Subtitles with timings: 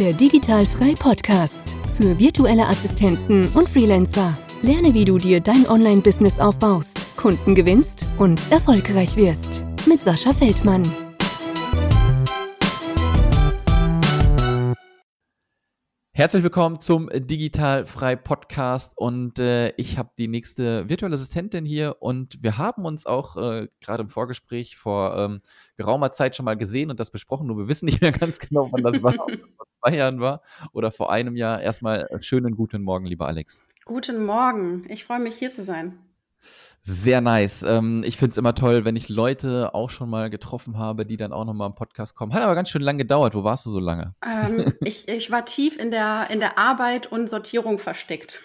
[0.00, 4.36] Der Digitalfrei Podcast für virtuelle Assistenten und Freelancer.
[4.60, 9.64] Lerne, wie du dir dein Online-Business aufbaust, Kunden gewinnst und erfolgreich wirst.
[9.86, 10.82] Mit Sascha Feldmann.
[16.16, 21.96] Herzlich willkommen zum Digital Frei Podcast und äh, ich habe die nächste virtuelle Assistentin hier
[22.00, 25.40] und wir haben uns auch äh, gerade im Vorgespräch vor ähm,
[25.76, 28.68] geraumer Zeit schon mal gesehen und das besprochen, nur wir wissen nicht mehr ganz genau,
[28.70, 30.42] wann das war, ob das vor zwei Jahren war
[30.72, 31.60] oder vor einem Jahr.
[31.60, 33.64] Erstmal äh, schönen guten Morgen, lieber Alex.
[33.84, 35.98] Guten Morgen, ich freue mich hier zu sein.
[36.82, 37.62] Sehr nice.
[37.62, 41.16] Ähm, ich finde es immer toll, wenn ich Leute auch schon mal getroffen habe, die
[41.16, 42.34] dann auch nochmal im Podcast kommen.
[42.34, 43.34] Hat aber ganz schön lange gedauert.
[43.34, 44.14] Wo warst du so lange?
[44.22, 48.42] Ähm, ich, ich war tief in der, in der Arbeit und Sortierung versteckt.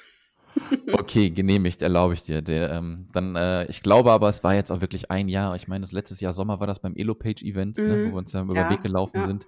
[0.91, 2.41] Okay, genehmigt, erlaube ich dir.
[2.41, 5.55] Der, ähm, dann, äh, ich glaube aber, es war jetzt auch wirklich ein Jahr.
[5.55, 8.05] Ich meine, das letztes Jahr Sommer war das beim Elopage-Event, ne, Mhm.
[8.07, 9.25] wo wir uns dann über Ja, den Weg gelaufen ja.
[9.25, 9.47] sind.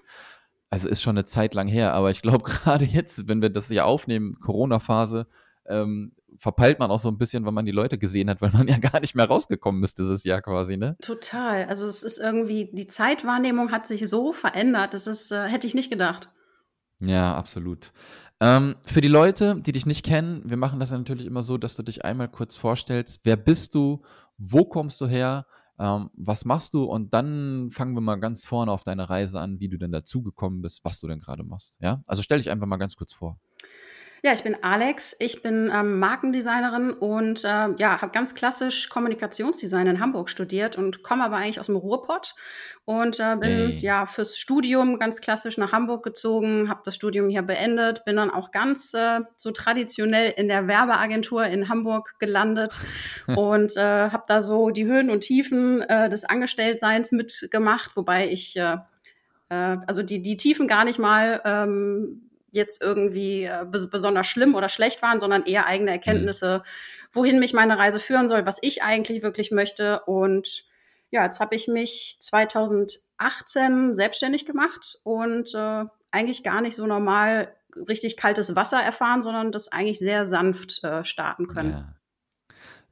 [0.69, 2.43] Also ist schon eine Zeit lang her, aber ich glaube,
[2.73, 5.27] gerade jetzt, wenn wir das ja aufnehmen, Corona-Phase,
[5.67, 8.67] ähm, verpeilt man auch so ein bisschen, wenn man die Leute gesehen hat, weil man
[8.67, 10.95] ja gar nicht mehr rausgekommen ist dieses Jahr quasi, ne?
[11.01, 11.65] Total.
[11.65, 15.75] Also es ist irgendwie, die Zeitwahrnehmung hat sich so verändert, das ist, äh, hätte ich
[15.75, 16.31] nicht gedacht.
[16.99, 17.91] Ja, absolut.
[18.41, 21.75] Ähm, für die Leute, die dich nicht kennen, wir machen das natürlich immer so, dass
[21.75, 23.21] du dich einmal kurz vorstellst.
[23.23, 24.01] Wer bist du?
[24.39, 25.45] Wo kommst du her?
[25.77, 26.85] Ähm, was machst du?
[26.85, 30.63] Und dann fangen wir mal ganz vorne auf deine Reise an, wie du denn dazugekommen
[30.63, 31.77] bist, was du denn gerade machst.
[31.81, 32.01] Ja?
[32.07, 33.39] Also stell dich einfach mal ganz kurz vor.
[34.23, 39.87] Ja, ich bin Alex, ich bin ähm, Markendesignerin und ähm, ja, habe ganz klassisch Kommunikationsdesign
[39.87, 42.35] in Hamburg studiert und komme aber eigentlich aus dem Ruhrpott
[42.85, 43.77] und äh, bin Hey.
[43.79, 48.29] ja fürs Studium ganz klassisch nach Hamburg gezogen, habe das Studium hier beendet, bin dann
[48.29, 52.79] auch ganz äh, so traditionell in der Werbeagentur in Hamburg gelandet
[53.25, 58.55] und äh, habe da so die Höhen und Tiefen äh, des Angestelltseins mitgemacht, wobei ich
[58.55, 58.77] äh,
[59.49, 64.55] äh, also die, die Tiefen gar nicht mal ähm, jetzt irgendwie äh, bes besonders schlimm
[64.55, 66.63] oder schlecht waren, sondern eher eigene Erkenntnisse,
[67.11, 70.01] wohin mich meine Reise führen soll, was ich eigentlich wirklich möchte.
[70.05, 70.65] Und
[71.09, 77.55] ja, jetzt habe ich mich 2018 selbstständig gemacht und äh, eigentlich gar nicht so normal
[77.87, 81.71] richtig kaltes Wasser erfahren, sondern das eigentlich sehr sanft äh, starten können.
[81.71, 81.95] Ja.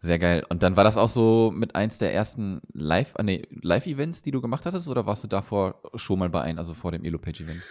[0.01, 0.45] Sehr geil.
[0.47, 4.31] Und dann war das auch so mit eins der ersten Live, äh, nee, Live-Events, die
[4.31, 7.61] du gemacht hattest, oder warst du davor schon mal bei einem, also vor dem Elopage-Event?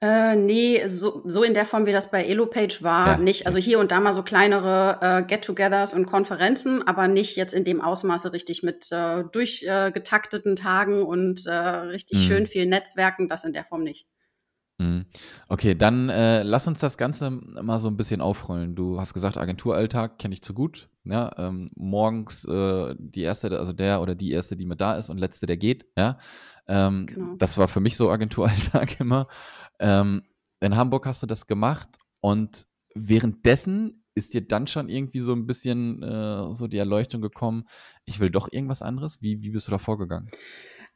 [0.00, 3.46] Äh, nee, so, so in der Form, wie das bei Elopage war, Ja, nicht.
[3.46, 7.64] Also hier und da mal so kleinere äh, Get-togethers und Konferenzen, aber nicht jetzt in
[7.64, 12.22] dem Ausmaße richtig mit äh, durchgetakteten Tagen und äh, richtig Mhm.
[12.22, 14.06] schön viel Netzwerken, das in der Form nicht.
[14.80, 15.06] Mhm.
[15.48, 18.76] Okay, dann äh, lass uns das Ganze mal so ein bisschen aufrollen.
[18.76, 20.88] Du hast gesagt, Agenturalltag kenne ich zu gut.
[21.04, 25.10] Ja, ähm, morgens äh, die erste, also der oder die erste, die mit da ist
[25.10, 25.86] und letzte, der geht.
[25.96, 26.18] Ja,
[26.68, 27.34] ähm, Genau.
[27.38, 29.26] das war für mich so Agenturalltag immer.
[29.78, 30.22] Ähm,
[30.60, 31.88] in Hamburg hast du das gemacht
[32.20, 37.64] und währenddessen ist dir dann schon irgendwie so ein bisschen äh, so die Erleuchtung gekommen,
[38.04, 39.22] ich will doch irgendwas anderes.
[39.22, 40.30] Wie, wie bist du da vorgegangen?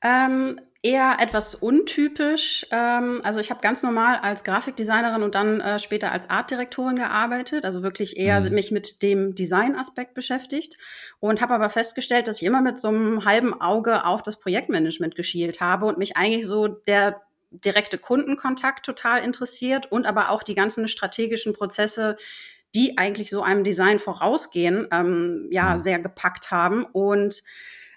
[0.04, 2.66] Ähm, eher etwas untypisch.
[2.72, 7.64] Ähm, also ich habe ganz normal als Grafikdesignerin und dann äh, später als Artdirektorin gearbeitet,
[7.64, 8.54] also wirklich eher Mhm.
[8.54, 10.76] mich mit dem Designaspekt beschäftigt
[11.20, 15.14] und habe aber festgestellt, dass ich immer mit so einem halben Auge auf das Projektmanagement
[15.14, 17.22] geschielt habe und mich eigentlich so der
[17.64, 22.16] direkte Kundenkontakt total interessiert und aber auch die ganzen strategischen Prozesse,
[22.74, 25.78] die eigentlich so einem Design vorausgehen, ähm, ja, Mhm.
[25.78, 27.42] sehr gepackt haben und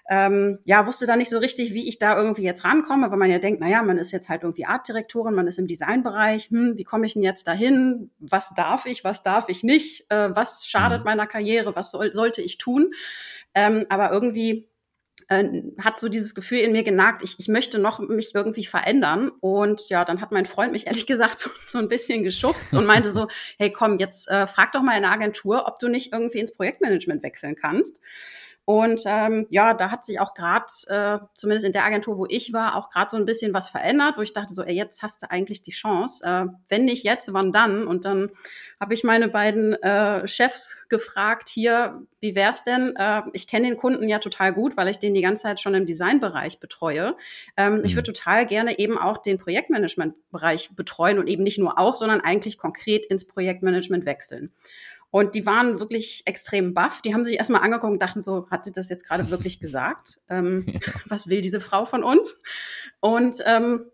[0.08, 3.30] ähm, ja, wusste da nicht so richtig, wie ich da irgendwie jetzt rankomme, weil man
[3.30, 6.84] ja denkt, naja, man ist jetzt halt irgendwie Artdirektorin, man ist im Designbereich, hm, wie
[6.84, 8.10] komme ich denn jetzt dahin?
[8.20, 10.06] Was darf ich, was darf ich nicht?
[10.10, 11.04] Äh, was schadet Mhm.
[11.06, 11.74] meiner Karriere?
[11.74, 12.92] Was soll, sollte ich tun?
[13.54, 14.68] Ähm, aber irgendwie
[15.28, 19.30] hat so dieses Gefühl in mir genagt, ich, ich möchte noch mich irgendwie verändern.
[19.40, 22.86] Und ja, dann hat mein Freund mich ehrlich gesagt so, so ein bisschen geschubst und
[22.86, 23.26] meinte so,
[23.58, 26.54] hey komm, jetzt äh, frag doch mal in der Agentur, ob du nicht irgendwie ins
[26.54, 28.00] Projektmanagement wechseln kannst.
[28.66, 32.52] Und ähm, ja, da hat sich auch gerade, äh, zumindest in der Agentur, wo ich
[32.52, 35.22] war, auch gerade so ein bisschen was verändert, wo ich dachte so, ey, jetzt hast
[35.22, 36.24] du eigentlich die Chance.
[36.26, 37.86] Äh, wenn nicht jetzt, wann dann?
[37.86, 38.30] Und dann
[38.80, 42.96] habe ich meine beiden äh, Chefs gefragt, hier, wie wär's denn?
[42.96, 45.74] Äh, ich kenne den Kunden ja total gut, weil ich den die ganze Zeit schon
[45.74, 47.16] im Designbereich betreue.
[47.56, 47.98] Ähm, Ich Mhm.
[47.98, 52.58] würde total gerne eben auch den Projektmanagement-Bereich betreuen und eben nicht nur auch, sondern eigentlich
[52.58, 54.52] konkret ins Projektmanagement wechseln.
[55.16, 57.00] Und die waren wirklich extrem baff.
[57.00, 60.20] Die haben sich erstmal angeguckt und dachten so, hat sie das jetzt gerade wirklich gesagt?
[60.28, 62.38] Ähm, was will diese Frau von uns?
[63.00, 63.86] Und ähm,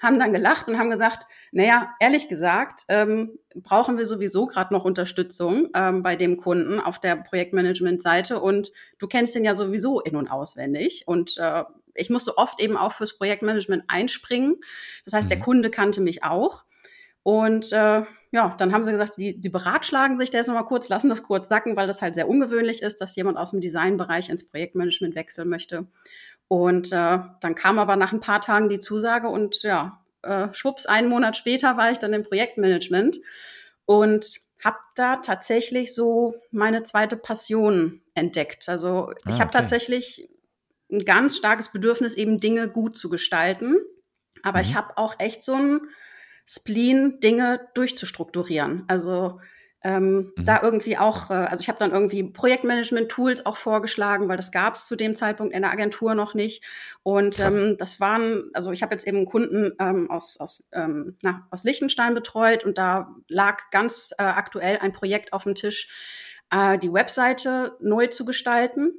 [0.00, 4.86] haben dann gelacht und haben gesagt, naja, ehrlich gesagt, ähm, brauchen wir sowieso gerade noch
[4.86, 10.16] Unterstützung ähm, bei dem Kunden auf der Projektmanagement-Seite und du kennst den ja sowieso in-
[10.16, 11.64] und auswendig und äh,
[11.94, 14.56] ich musste oft eben auch fürs Projektmanagement einspringen.
[15.04, 15.42] Das heißt, der Mhm.
[15.42, 16.64] Kunde kannte mich auch.
[17.22, 18.02] Und äh,
[18.32, 21.22] ja, dann haben sie gesagt, sie, sie beratschlagen sich da jetzt nochmal kurz, lassen das
[21.22, 25.14] kurz sacken, weil das halt sehr ungewöhnlich ist, dass jemand aus dem Designbereich ins Projektmanagement
[25.14, 25.86] wechseln möchte.
[26.48, 30.86] Und äh, dann kam aber nach ein paar Tagen die Zusage und ja, äh, schwupps,
[30.86, 33.18] einen Monat später war ich dann im Projektmanagement
[33.86, 38.68] und habe da tatsächlich so meine zweite Passion entdeckt.
[38.68, 39.58] Also ah, ich habe okay.
[39.58, 40.28] tatsächlich
[40.90, 43.76] ein ganz starkes Bedürfnis, eben Dinge gut zu gestalten.
[44.42, 44.64] Aber mhm.
[44.64, 45.80] ich habe auch echt so ein
[46.46, 48.84] Spleen, Dinge durchzustrukturieren.
[48.88, 49.40] Also
[49.84, 50.44] ähm, mhm.
[50.44, 54.74] da irgendwie auch, äh, also ich habe dann irgendwie Projektmanagement-Tools auch vorgeschlagen, weil das gab
[54.74, 56.64] es zu dem Zeitpunkt in der Agentur noch nicht.
[57.02, 61.16] Und ähm, das waren, also ich habe jetzt eben einen Kunden ähm, aus, aus, ähm,
[61.22, 65.88] na, aus Liechtenstein betreut und da lag ganz äh, aktuell ein Projekt auf dem Tisch,
[66.52, 68.92] äh, die Webseite neu zu gestalten.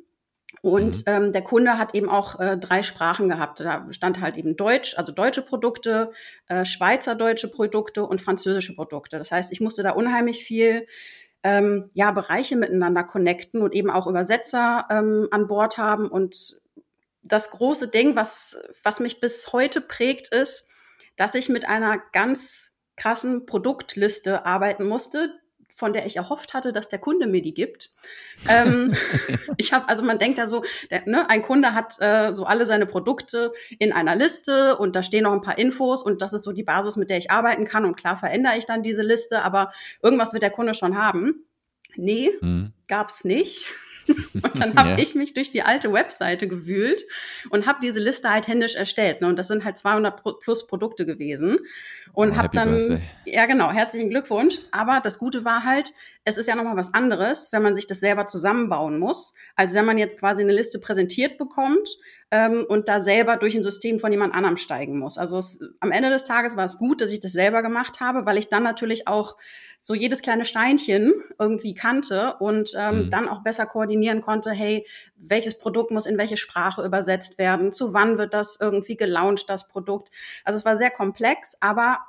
[0.62, 1.04] Und mhm.
[1.08, 3.60] ähm, der Kunde hat eben auch äh, drei Sprachen gehabt.
[3.60, 6.12] Da stand halt eben Deutsch, also deutsche Produkte,
[6.48, 9.18] äh, Schweizerdeutsche Produkte und französische Produkte.
[9.18, 10.88] Das heißt, ich musste da unheimlich viel
[11.44, 16.10] ähm, ja, Bereiche miteinander connecten und eben auch Übersetzer ähm, an Bord haben.
[16.10, 16.62] Und
[17.22, 20.70] das große Ding, was, was mich bis heute prägt, ist,
[21.16, 25.34] dass ich mit einer ganz krassen Produktliste arbeiten musste,
[25.74, 27.92] von der ich erhofft hatte, dass der Kunde mir die gibt.
[28.48, 28.94] ähm,
[29.58, 32.66] ich habe, also man denkt ja so, der, ne, ein Kunde hat äh, so alle
[32.66, 36.44] seine Produkte in einer Liste und da stehen noch ein paar Infos und das ist
[36.44, 37.86] so die Basis, mit der ich arbeiten kann.
[37.86, 39.72] Und klar verändere ich dann diese Liste, aber
[40.02, 41.46] irgendwas wird der Kunde schon haben.
[41.96, 42.74] Nee, mhm.
[42.88, 43.66] gab's nicht.
[44.34, 44.98] Und dann habe ja.
[44.98, 47.04] ich mich durch die alte Webseite gewühlt
[47.50, 49.22] und habe diese Liste halt händisch erstellt.
[49.22, 49.28] Ne?
[49.28, 51.58] Und das sind halt 200 plus Produkte gewesen.
[52.14, 53.02] Und oh, habe dann, birthday.
[53.26, 54.60] ja genau, herzlichen Glückwunsch.
[54.72, 55.94] Aber das Gute war halt,
[56.26, 59.86] es ist ja nochmal was anderes, wenn man sich das selber zusammenbauen muss, als wenn
[59.86, 61.98] man jetzt quasi eine Liste präsentiert bekommt
[62.32, 65.18] ähm, und da selber durch ein System von jemand anderem steigen muss.
[65.18, 68.26] Also es, am Ende des Tages war es gut, dass ich das selber gemacht habe,
[68.26, 69.36] weil ich dann natürlich auch
[69.82, 73.10] so jedes kleine Steinchen irgendwie kannte und ähm, mhm.
[73.10, 74.88] dann auch besser koordinieren konnte, hey,
[75.18, 79.68] welches Produkt muss in welche Sprache übersetzt werden, zu wann wird das irgendwie gelauncht, das
[79.68, 80.10] Produkt.
[80.46, 82.00] Also es war sehr komplex, aber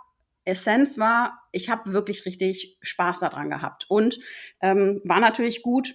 [0.45, 4.19] Essenz war, ich habe wirklich richtig Spaß daran gehabt und
[4.61, 5.95] ähm, war natürlich gut,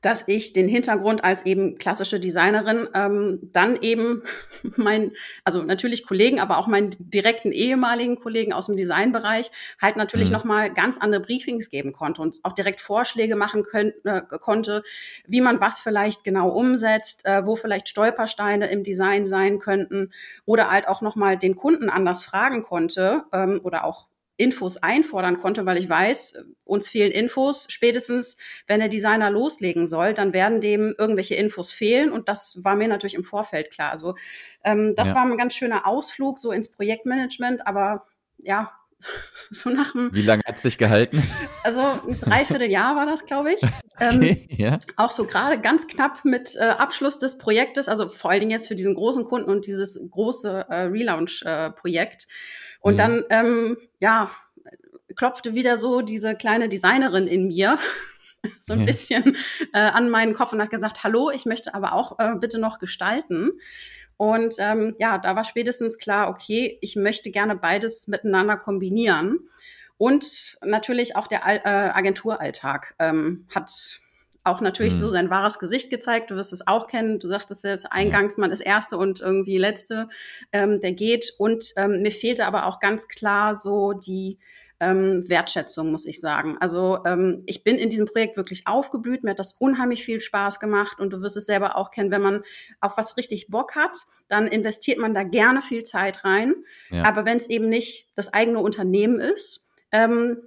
[0.00, 4.22] dass ich den Hintergrund als eben klassische Designerin ähm, dann eben
[4.76, 5.12] mein,
[5.44, 9.50] also natürlich Kollegen, aber auch meinen direkten ehemaligen Kollegen aus dem Designbereich
[9.80, 10.34] halt natürlich mhm.
[10.34, 14.82] nochmal ganz andere Briefings geben konnte und auch direkt Vorschläge machen können, äh, konnte,
[15.26, 20.12] wie man was vielleicht genau umsetzt, äh, wo vielleicht Stolpersteine im Design sein könnten
[20.44, 24.08] oder halt auch nochmal den Kunden anders fragen konnte ähm, oder auch
[24.38, 27.66] Infos einfordern konnte, weil ich weiß, uns fehlen Infos.
[27.68, 28.36] Spätestens,
[28.68, 32.10] wenn der Designer loslegen soll, dann werden dem irgendwelche Infos fehlen.
[32.10, 33.90] Und das war mir natürlich im Vorfeld klar.
[33.90, 34.14] Also
[34.64, 35.16] ähm, das ja.
[35.16, 38.06] war ein ganz schöner Ausflug so ins Projektmanagement, aber
[38.38, 38.72] ja,
[39.50, 40.14] so nach dem.
[40.14, 41.22] Wie lange hat es sich gehalten?
[41.64, 43.60] Also ein Dreivierteljahr war das, glaube ich.
[44.00, 44.78] Okay, ähm, ja.
[44.94, 48.68] Auch so gerade ganz knapp mit äh, Abschluss des Projektes, also vor allen Dingen jetzt
[48.68, 52.22] für diesen großen Kunden und dieses große äh, Relaunch-Projekt.
[52.22, 52.26] Äh,
[52.80, 52.96] und mhm.
[52.96, 54.30] dann, ähm, ja,
[55.16, 57.78] klopfte wieder so diese kleine Designerin in mir
[58.60, 58.86] so ein ja.
[58.86, 59.36] bisschen
[59.72, 62.78] äh, an meinen Kopf und hat gesagt, hallo, ich möchte aber auch äh, bitte noch
[62.78, 63.52] gestalten.
[64.16, 69.38] Und ähm, ja, da war spätestens klar, okay, ich möchte gerne beides miteinander kombinieren.
[69.96, 74.00] Und natürlich auch der äh, Agenturalltag ähm, hat
[74.48, 75.00] auch natürlich mhm.
[75.00, 76.30] so sein wahres Gesicht gezeigt.
[76.30, 77.18] Du wirst es auch kennen.
[77.18, 80.08] Du sagtest jetzt eingangs, man ist Erste und irgendwie Letzte,
[80.52, 81.34] ähm, der geht.
[81.38, 84.38] Und ähm, mir fehlte aber auch ganz klar so die
[84.80, 86.56] ähm, Wertschätzung, muss ich sagen.
[86.60, 89.24] Also ähm, ich bin in diesem Projekt wirklich aufgeblüht.
[89.24, 92.22] Mir hat das unheimlich viel Spaß gemacht und du wirst es selber auch kennen, wenn
[92.22, 92.42] man
[92.80, 96.54] auf was richtig Bock hat, dann investiert man da gerne viel Zeit rein.
[96.90, 97.04] Ja.
[97.04, 100.42] Aber wenn es eben nicht das eigene Unternehmen ist, ähm,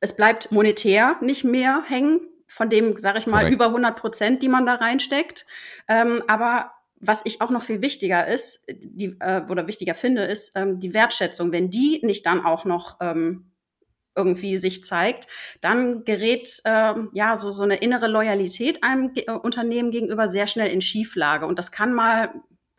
[0.00, 2.20] es bleibt monetär nicht mehr hängen,
[2.54, 3.54] von dem, sage ich mal, Korrekt.
[3.54, 5.44] über 100 Prozent, die man da reinsteckt.
[5.88, 6.70] Ähm, aber
[7.00, 10.94] was ich auch noch viel wichtiger ist, die, äh, oder wichtiger finde, ist ähm, die
[10.94, 11.50] Wertschätzung.
[11.50, 13.50] Wenn die nicht dann auch noch ähm,
[14.14, 15.26] irgendwie sich zeigt,
[15.60, 20.70] dann gerät ähm, ja so so eine innere Loyalität einem äh, Unternehmen gegenüber sehr schnell
[20.70, 22.32] in Schieflage und das kann mal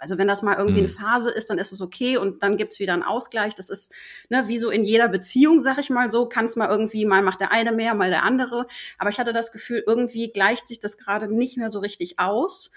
[0.05, 0.93] also wenn das mal irgendwie eine mhm.
[0.93, 3.55] Phase ist, dann ist es okay und dann gibt's wieder einen Ausgleich.
[3.55, 3.91] Das ist
[4.29, 7.23] ne, wie so in jeder Beziehung, sag ich mal so, kann es mal irgendwie, mal
[7.23, 8.67] macht der eine mehr, mal der andere.
[8.99, 12.69] Aber ich hatte das Gefühl, irgendwie gleicht sich das gerade nicht mehr so richtig aus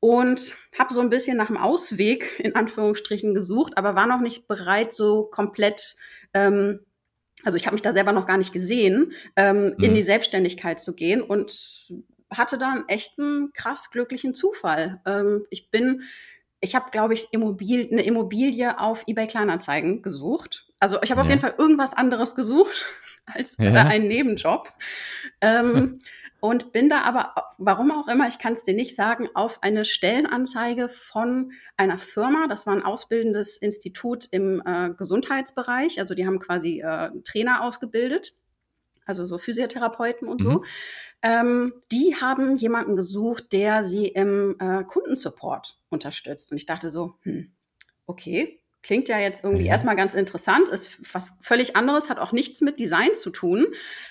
[0.00, 4.48] und habe so ein bisschen nach dem Ausweg in Anführungsstrichen gesucht, aber war noch nicht
[4.48, 5.94] bereit, so komplett
[6.34, 6.80] ähm,
[7.44, 9.84] also ich habe mich da selber noch gar nicht gesehen, ähm, mhm.
[9.84, 11.88] in die Selbstständigkeit zu gehen und
[12.30, 15.00] hatte da einen echten krass glücklichen Zufall.
[15.06, 16.02] Ähm, ich bin
[16.60, 20.66] ich habe, glaube ich, Immobil eine Immobilie auf eBay Kleinanzeigen gesucht.
[20.80, 21.22] Also ich habe Ja.
[21.24, 22.86] auf jeden Fall irgendwas anderes gesucht
[23.26, 23.86] als Ja.
[23.86, 24.72] einen Nebenjob.
[25.40, 26.00] Ähm,
[26.40, 29.84] und bin da aber, warum auch immer, ich kann es dir nicht sagen, auf eine
[29.84, 36.38] Stellenanzeige von einer Firma, das war ein ausbildendes Institut im äh, Gesundheitsbereich, also die haben
[36.38, 38.34] quasi äh, Trainer ausgebildet,
[39.08, 40.50] also so Physiotherapeuten und so.
[40.50, 40.64] Mhm.
[41.22, 46.50] Ähm, die haben jemanden gesucht, der sie im äh, Kundensupport unterstützt.
[46.52, 47.50] Und ich dachte so, hm,
[48.06, 49.72] okay, klingt ja jetzt irgendwie Ja.
[49.72, 53.66] erstmal ganz interessant, ist was völlig anderes, hat auch nichts mit Design zu tun,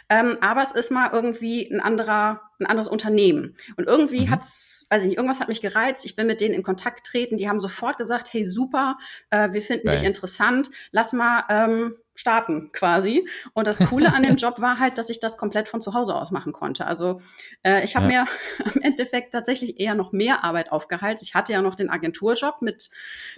[0.10, 3.56] ähm, aber es ist mal irgendwie ein anderer, ein anderes Unternehmen.
[3.77, 4.32] Und irgendwie Mhm.
[4.32, 6.06] hat's, weiß ich nicht, irgendwas hat mich gereizt.
[6.06, 7.38] Ich bin mit denen in Kontakt getreten.
[7.38, 8.98] Die haben sofort gesagt, hey super,
[9.30, 10.10] äh, wir finden dich Geil.
[10.10, 13.30] interessant, lass mal ähm, starten quasi.
[13.54, 16.16] Und das Coole an dem Job war halt, dass ich das komplett von zu Hause
[16.16, 16.86] aus machen konnte.
[16.86, 17.22] Also
[17.64, 18.26] äh, ich habe Ja.
[18.66, 21.24] mir im Endeffekt tatsächlich eher noch mehr Arbeit aufgehalten.
[21.24, 22.90] Ich hatte ja noch den Agenturjob mit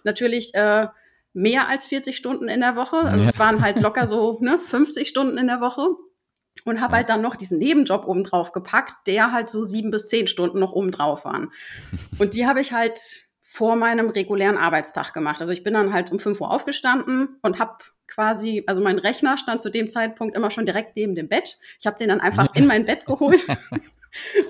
[0.03, 0.88] natürlich äh,
[1.33, 2.98] mehr als 40 Stunden in der Woche.
[2.98, 3.29] Also Ja.
[3.29, 5.86] es waren halt locker so ne, 50 Stunden in der Woche.
[6.65, 6.98] Und habe Ja.
[6.98, 10.71] halt dann noch diesen Nebenjob obendrauf gepackt, der halt so sieben bis zehn Stunden noch
[10.74, 11.51] obendrauf waren.
[12.17, 15.41] Und die habe ich halt vor meinem regulären Arbeitstag gemacht.
[15.41, 19.37] Also ich bin dann halt um 5 Uhr aufgestanden und habe quasi, also mein Rechner
[19.39, 21.57] stand zu dem Zeitpunkt immer schon direkt neben dem Bett.
[21.79, 23.41] Ich habe den dann einfach in mein Bett geholt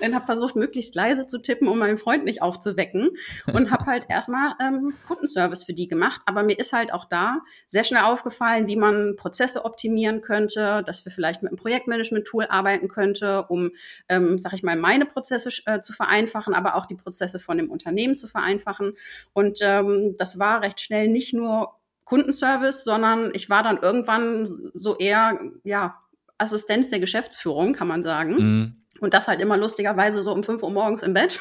[0.02, 3.10] und habe versucht, möglichst leise zu tippen, um meinen Freund nicht aufzuwecken
[3.52, 6.20] und habe halt erstmal ähm, Kundenservice für die gemacht.
[6.26, 11.04] Aber mir ist halt auch da sehr schnell aufgefallen, wie man Prozesse optimieren könnte, dass
[11.04, 13.70] wir vielleicht mit einem Projektmanagement-Tool arbeiten könnte, um,
[14.08, 17.70] ähm, sag ich mal, meine Prozesse äh, zu vereinfachen, aber auch die Prozesse von dem
[17.70, 18.96] Unternehmen zu vereinfachen.
[19.32, 24.96] Und ähm, das war recht schnell nicht nur Kundenservice, sondern ich war dann irgendwann so
[24.96, 26.00] eher, ja,
[26.38, 28.34] Assistenz der Geschäftsführung, kann man sagen.
[28.34, 28.79] Mhm.
[29.00, 31.40] Und das halt immer lustigerweise so um 5 Uhr morgens im Bett.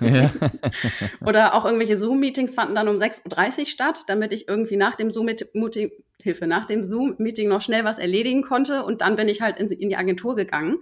[0.00, 0.30] Ja.
[1.26, 5.12] Oder auch irgendwelche Zoom-Meetings fanden dann um 6.30 Uhr statt, damit ich irgendwie nach dem
[5.12, 5.90] Zoom-Meeting,
[6.22, 8.84] Hilfe, nach dem Zoom-Meeting noch schnell was erledigen konnte.
[8.84, 10.78] Und dann bin ich halt in, in die Agentur gegangen.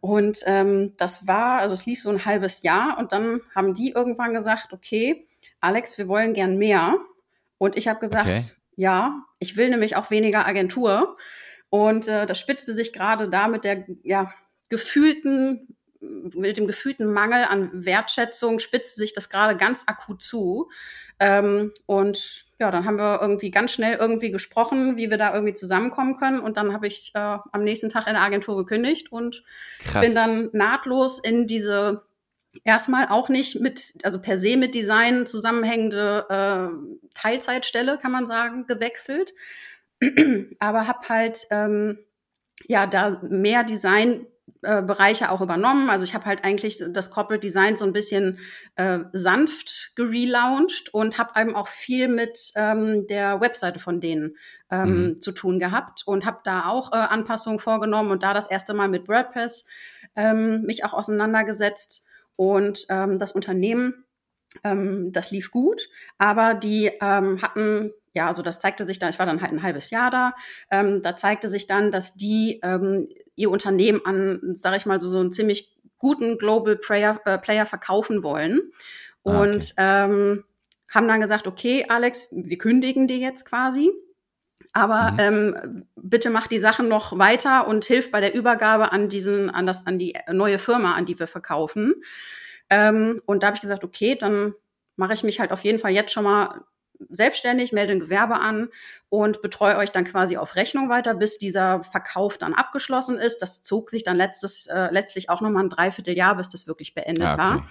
[0.00, 3.90] Und ähm, das war, also es lief so ein halbes Jahr und dann haben die
[3.90, 5.26] irgendwann gesagt, okay,
[5.60, 6.96] Alex, wir wollen gern mehr.
[7.58, 8.42] Und ich habe gesagt, Okay.
[8.76, 11.16] ja, ich will nämlich auch weniger Agentur.
[11.70, 14.32] Und äh, das spitzte sich gerade da mit der ja,
[14.68, 20.70] gefühlten, mit dem gefühlten Mangel an Wertschätzung, spitzte sich das gerade ganz akut zu.
[21.20, 25.54] Ähm, und ja, dann haben wir irgendwie ganz schnell irgendwie gesprochen, wie wir da irgendwie
[25.54, 26.40] zusammenkommen können.
[26.40, 27.18] Und dann habe ich äh,
[27.52, 29.44] am nächsten Tag in der Agentur gekündigt und
[29.80, 30.04] Krass.
[30.04, 32.02] bin dann nahtlos in diese
[32.64, 38.66] erstmal auch nicht mit, also per se mit Design zusammenhängende äh, Teilzeitstelle, kann man sagen,
[38.66, 39.34] gewechselt.
[40.58, 41.98] Aber habe halt ähm,
[42.66, 44.26] ja da mehr Design
[44.62, 45.90] äh, Bereiche auch übernommen.
[45.90, 48.38] Also ich habe halt eigentlich das Corporate Design so ein bisschen
[48.76, 54.36] äh, sanft gelauncht und habe eben auch viel mit ähm, der Webseite von denen
[54.70, 55.20] ähm, Mhm.
[55.20, 58.88] zu tun gehabt und habe da auch äh, Anpassungen vorgenommen und da das erste Mal
[58.88, 59.64] mit WordPress
[60.16, 62.04] ähm, mich auch auseinandergesetzt
[62.36, 64.04] und ähm, das Unternehmen,
[64.64, 65.88] ähm, das lief gut,
[66.18, 69.62] aber die ähm, hatten ja, also das zeigte sich dann, ich war dann halt ein
[69.62, 70.34] halbes Jahr da,
[70.70, 75.10] ähm, da zeigte sich dann, dass die ähm, ihr Unternehmen an, sage ich mal, so,
[75.10, 78.70] so einen ziemlich guten Global Player, äh, Player verkaufen wollen.
[79.24, 79.50] Ah, okay.
[79.50, 80.44] Und ähm,
[80.90, 83.90] haben dann gesagt, okay, Alex, wir kündigen dir jetzt quasi.
[84.72, 85.18] Aber Mhm.
[85.18, 89.66] ähm, bitte mach die Sachen noch weiter und hilf bei der Übergabe an diesen, an
[89.66, 91.94] das, an die neue Firma, an die wir verkaufen.
[92.70, 94.54] Ähm, und da habe ich gesagt, okay, dann
[94.96, 96.64] mache ich mich halt auf jeden Fall jetzt schon mal
[97.08, 98.68] selbstständig, melde ein Gewerbe an
[99.08, 103.38] und betreue euch dann quasi auf Rechnung weiter, bis dieser Verkauf dann abgeschlossen ist.
[103.38, 107.26] Das zog sich dann letztes, äh, letztlich auch nochmal ein Dreivierteljahr, bis das wirklich beendet
[107.26, 107.42] Ah, okay.
[107.42, 107.68] war.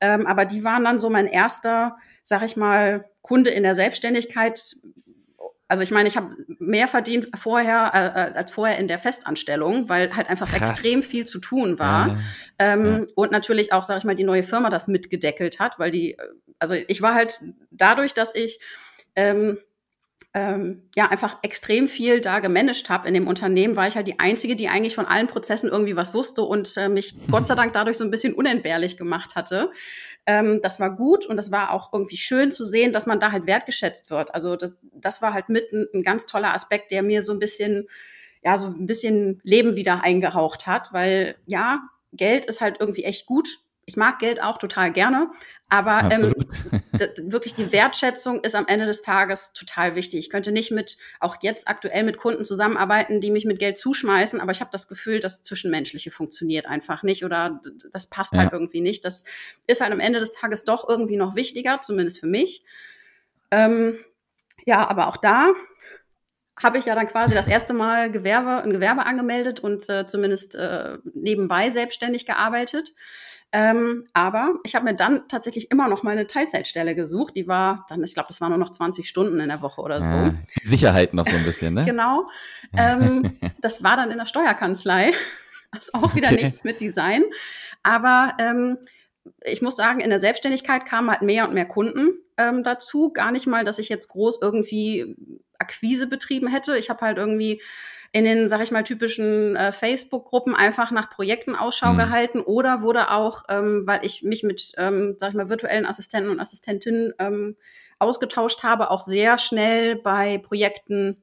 [0.00, 4.76] Ähm, aber die waren dann so mein erster, sag ich mal, Kunde in der Selbstständigkeit.
[5.68, 9.88] Also ich meine, ich habe mehr verdient vorher äh, äh, als vorher in der Festanstellung,
[9.88, 10.70] weil halt einfach Krass.
[10.70, 12.08] extrem viel zu tun war.
[12.08, 12.18] Ja,
[12.58, 16.12] Ähm, Und natürlich auch, sage ich mal, die neue Firma das mitgedeckelt hat, weil die,
[16.12, 16.18] äh,
[16.58, 18.60] also ich war halt dadurch, dass ich
[19.16, 19.58] ähm,
[20.34, 24.18] ähm, ja einfach extrem viel da gemanagt habe in dem Unternehmen, war ich halt die
[24.18, 27.72] Einzige, die eigentlich von allen Prozessen irgendwie was wusste und äh, mich Gott sei Dank
[27.72, 29.70] dadurch so ein bisschen unentbehrlich gemacht hatte.
[30.26, 33.32] Ähm, das war gut und das war auch irgendwie schön zu sehen, dass man da
[33.32, 34.34] halt wertgeschätzt wird.
[34.34, 37.38] Also das, das war halt mit ein, ein ganz toller Aspekt, der mir so ein
[37.38, 37.88] bisschen,
[38.42, 41.80] ja, so ein bisschen Leben wieder eingehaucht hat, weil ja,
[42.12, 45.30] Geld ist halt irgendwie echt gut ich mag Geld auch total gerne,
[45.68, 46.34] aber ähm,
[47.30, 50.18] wirklich die Wertschätzung ist am Ende des Tages total wichtig.
[50.18, 54.40] Ich könnte nicht mit, auch jetzt aktuell mit Kunden zusammenarbeiten, die mich mit Geld zuschmeißen,
[54.40, 57.60] aber ich habe das Gefühl, das Zwischenmenschliche funktioniert einfach nicht oder
[57.92, 58.40] das passt ja.
[58.40, 59.04] halt irgendwie nicht.
[59.04, 59.24] Das
[59.68, 62.64] ist halt am Ende des Tages doch irgendwie noch wichtiger, zumindest für mich.
[63.52, 63.98] Ähm,
[64.64, 65.52] ja, aber auch da
[66.62, 70.54] habe ich ja dann quasi das erste Mal Gewerbe, ein Gewerbe angemeldet und äh, zumindest
[70.54, 72.94] äh, nebenbei selbstständig gearbeitet.
[73.52, 77.36] Ähm, aber ich habe mir dann tatsächlich immer noch meine Teilzeitstelle gesucht.
[77.36, 80.02] Die war dann, ich glaube, das waren nur noch 20 Stunden in der Woche oder
[80.02, 80.12] so.
[80.12, 81.84] Ja, Sicherheit noch so ein bisschen, ne?
[81.84, 82.26] genau.
[82.76, 85.12] Ähm, das war dann in der Steuerkanzlei.
[85.72, 86.42] Das ist auch wieder okay.
[86.42, 87.24] nichts mit Design.
[87.82, 88.78] Aber ähm,
[89.44, 93.12] ich muss sagen, in der Selbstständigkeit kamen halt mehr und mehr Kunden ähm, dazu.
[93.12, 95.16] Gar nicht mal, dass ich jetzt groß irgendwie
[95.58, 96.76] Akquise betrieben hätte.
[96.76, 97.62] Ich habe halt irgendwie
[98.12, 101.98] in den, sag ich mal, typischen äh, Facebook-Gruppen einfach nach Projekten Ausschau mhm.
[101.98, 106.30] gehalten oder wurde auch, ähm, weil ich mich mit, ähm, sag ich mal, virtuellen Assistenten
[106.30, 107.56] und Assistentinnen ähm,
[107.98, 111.22] ausgetauscht habe, auch sehr schnell bei Projekten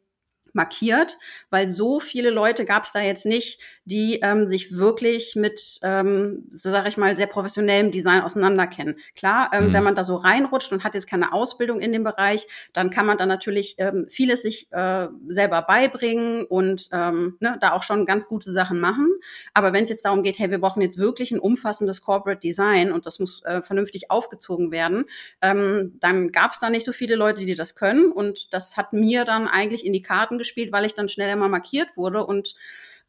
[0.54, 1.18] markiert,
[1.50, 6.46] weil so viele Leute gab es da jetzt nicht, die ähm, sich wirklich mit, ähm,
[6.50, 8.96] so sage ich mal, sehr professionellem Design auseinanderkennen.
[9.16, 9.74] Klar, ähm, mhm.
[9.74, 13.06] wenn man da so reinrutscht und hat jetzt keine Ausbildung in dem Bereich, dann kann
[13.06, 18.06] man da natürlich ähm, vieles sich äh, selber beibringen und ähm, ne, da auch schon
[18.06, 19.10] ganz gute Sachen machen.
[19.54, 22.92] Aber wenn es jetzt darum geht, hey, wir brauchen jetzt wirklich ein umfassendes Corporate Design
[22.92, 25.06] und das muss äh, vernünftig aufgezogen werden,
[25.42, 28.94] ähm, dann gab es da nicht so viele Leute, die das können und das hat
[28.94, 32.56] mir dann eigentlich in die Karten gespielt, weil ich dann schnell immer markiert wurde und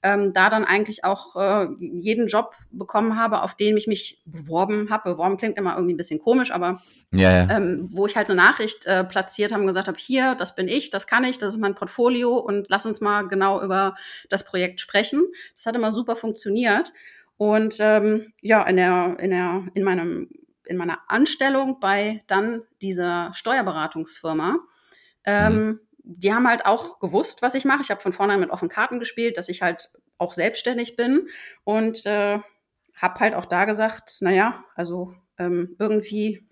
[0.05, 4.91] ähm, da dann eigentlich auch äh, jeden Job bekommen habe, auf den ich mich beworben
[4.91, 5.13] habe.
[5.13, 7.57] Beworben klingt immer irgendwie ein bisschen komisch, aber ja, ja.
[7.57, 10.69] Ähm, wo ich halt eine Nachricht äh, platziert habe und gesagt habe, hier, das bin
[10.69, 13.95] ich, das kann ich, das ist mein Portfolio und lass uns mal genau über
[14.29, 15.23] das Projekt sprechen.
[15.57, 16.93] Das hat immer super funktioniert.
[17.39, 20.29] Und ähm, ja, in der, in der, in meinem,
[20.67, 24.59] in meiner Anstellung bei dann dieser Steuerberatungsfirma
[25.25, 27.83] ähm, mhm die haben halt auch gewusst, was ich mache.
[27.83, 31.29] Ich habe von vornherein mit offenen Karten gespielt, dass ich halt auch selbstständig bin
[31.65, 32.39] und äh,
[32.95, 36.47] habe halt auch da gesagt, naja, also ähm, irgendwie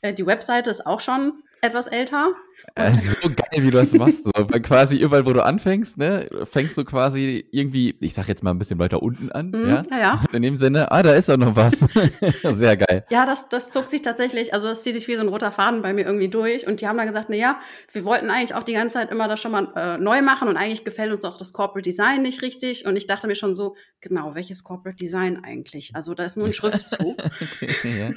[0.00, 2.34] äh, die Webseite ist auch schon etwas älter.
[2.74, 2.92] Äh,
[3.22, 4.24] so geil, wie du das machst.
[4.24, 4.30] So.
[4.60, 8.58] quasi überall, wo du anfängst, ne, fängst du quasi irgendwie, ich sag jetzt mal ein
[8.58, 9.50] bisschen weiter unten an.
[9.50, 9.82] Mm, ja?
[9.90, 10.24] ja, ja.
[10.32, 11.86] In dem Sinne, ah, da ist doch noch was.
[12.52, 13.06] Sehr geil.
[13.10, 15.82] Ja, das, das zog sich tatsächlich, also das zieht sich wie so ein roter Faden
[15.82, 16.66] bei mir irgendwie durch.
[16.66, 17.60] Und die haben dann gesagt, na ja,
[17.92, 20.56] wir wollten eigentlich auch die ganze Zeit immer das schon mal äh, neu machen und
[20.56, 22.86] eigentlich gefällt uns auch das Corporate Design nicht richtig.
[22.86, 25.92] Und ich dachte mir schon so, genau, welches Corporate Design eigentlich?
[25.94, 27.16] Also da ist nur ein Schriftzug.
[27.22, 28.10] okay, ja.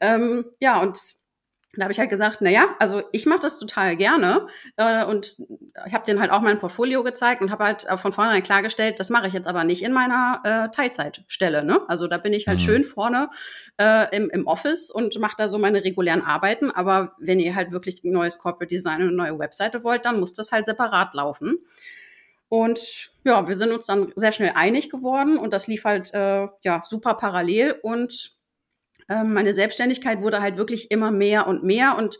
[0.00, 0.98] ähm, ja, und
[1.74, 5.36] da habe ich halt gesagt, na ja, also ich mache das total gerne äh, und
[5.86, 9.08] ich habe denen halt auch mein Portfolio gezeigt und habe halt von vornherein klargestellt, das
[9.08, 11.64] mache ich jetzt aber nicht in meiner äh, Teilzeitstelle.
[11.64, 11.80] Ne?
[11.88, 12.64] Also da bin ich halt mhm.
[12.64, 13.30] schön vorne
[13.78, 16.70] äh, im, im Office und mache da so meine regulären Arbeiten.
[16.70, 20.20] Aber wenn ihr halt wirklich ein neues Corporate Design und eine neue Webseite wollt, dann
[20.20, 21.58] muss das halt separat laufen.
[22.48, 26.48] Und ja, wir sind uns dann sehr schnell einig geworden und das lief halt äh,
[26.60, 28.36] ja super parallel und
[29.08, 32.18] meine Selbstständigkeit wurde halt wirklich immer mehr und mehr und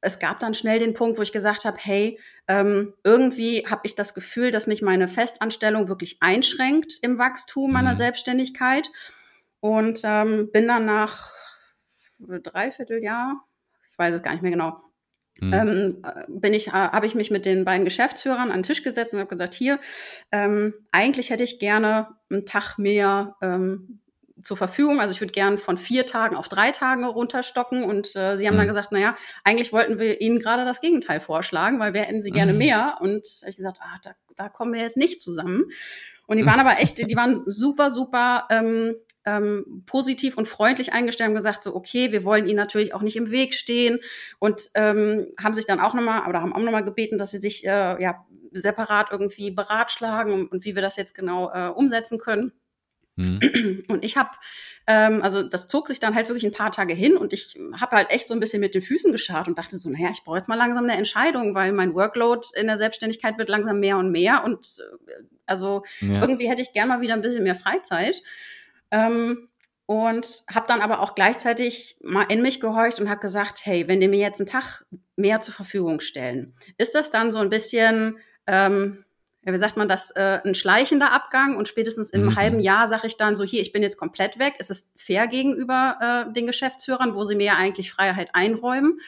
[0.00, 3.94] es gab dann schnell den Punkt, wo ich gesagt habe, hey, ähm, irgendwie habe ich
[3.94, 7.98] das Gefühl, dass mich meine Festanstellung wirklich einschränkt im Wachstum meiner mhm.
[7.98, 8.90] Selbstständigkeit
[9.60, 11.32] und ähm, bin dann nach
[12.18, 13.44] dreiviertel Jahr,
[13.90, 14.82] ich weiß es gar nicht mehr genau,
[15.40, 15.52] Mhm.
[15.52, 19.14] Ähm, bin ich, äh, habe ich mich mit den beiden Geschäftsführern an den Tisch gesetzt
[19.14, 19.80] und habe gesagt, hier,
[20.30, 24.00] ähm, eigentlich hätte ich gerne einen Tag mehr ähm,
[24.42, 25.00] zur Verfügung.
[25.00, 27.84] Also ich würde gern von vier Tagen auf drei Tage runterstocken.
[27.84, 28.58] Und äh, sie haben mhm.
[28.58, 32.30] dann gesagt, naja, eigentlich wollten wir Ihnen gerade das Gegenteil vorschlagen, weil wir hätten Sie
[32.30, 32.98] gerne mehr.
[33.00, 35.64] Und ich gesagt, ah, da, da kommen wir jetzt nicht zusammen.
[36.26, 41.30] Und die waren aber echt, die waren super, super ähm, ähm, positiv und freundlich eingestellt
[41.30, 43.98] und gesagt, so, okay, wir wollen Ihnen natürlich auch nicht im Weg stehen
[44.38, 47.64] und ähm, haben sich dann auch nochmal, oder haben auch nochmal gebeten, dass sie sich
[47.64, 52.52] äh, ja separat irgendwie beratschlagen und, und wie wir das jetzt genau äh, umsetzen können.
[53.16, 53.82] Mhm.
[53.88, 54.30] Und ich habe,
[54.86, 57.96] ähm, also das zog sich dann halt wirklich ein paar Tage hin und ich habe
[57.96, 60.38] halt echt so ein bisschen mit den Füßen geschart und dachte so, naja, ich brauche
[60.38, 64.10] jetzt mal langsam eine Entscheidung, weil mein Workload in der Selbstständigkeit wird langsam mehr und
[64.10, 66.20] mehr und äh, also ja.
[66.20, 68.22] irgendwie hätte ich gern mal wieder ein bisschen mehr Freizeit.
[68.90, 69.48] Ähm,
[69.86, 74.00] und habe dann aber auch gleichzeitig mal in mich gehorcht und habe gesagt, hey, wenn
[74.00, 78.16] die mir jetzt einen Tag mehr zur Verfügung stellen, ist das dann so ein bisschen
[78.46, 79.04] ähm,
[79.44, 82.36] ja, wie sagt man das, äh, ein schleichender Abgang und spätestens einem mhm.
[82.36, 84.54] halben Jahr sage ich dann so, hier, ich bin jetzt komplett weg.
[84.58, 89.00] Es ist fair gegenüber äh, den Geschäftsführern, wo sie mir ja eigentlich Freiheit einräumen.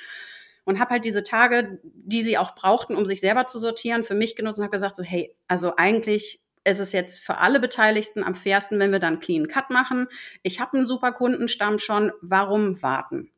[0.64, 4.14] Und habe halt diese Tage, die sie auch brauchten, um sich selber zu sortieren, für
[4.14, 8.25] mich genutzt und habe gesagt so, hey, also eigentlich ist es jetzt für alle Beteiligten
[8.25, 10.09] am fairsten, wenn wir dann Clean Cut machen.
[10.42, 13.31] Ich habe einen super Kundenstamm schon, warum warten?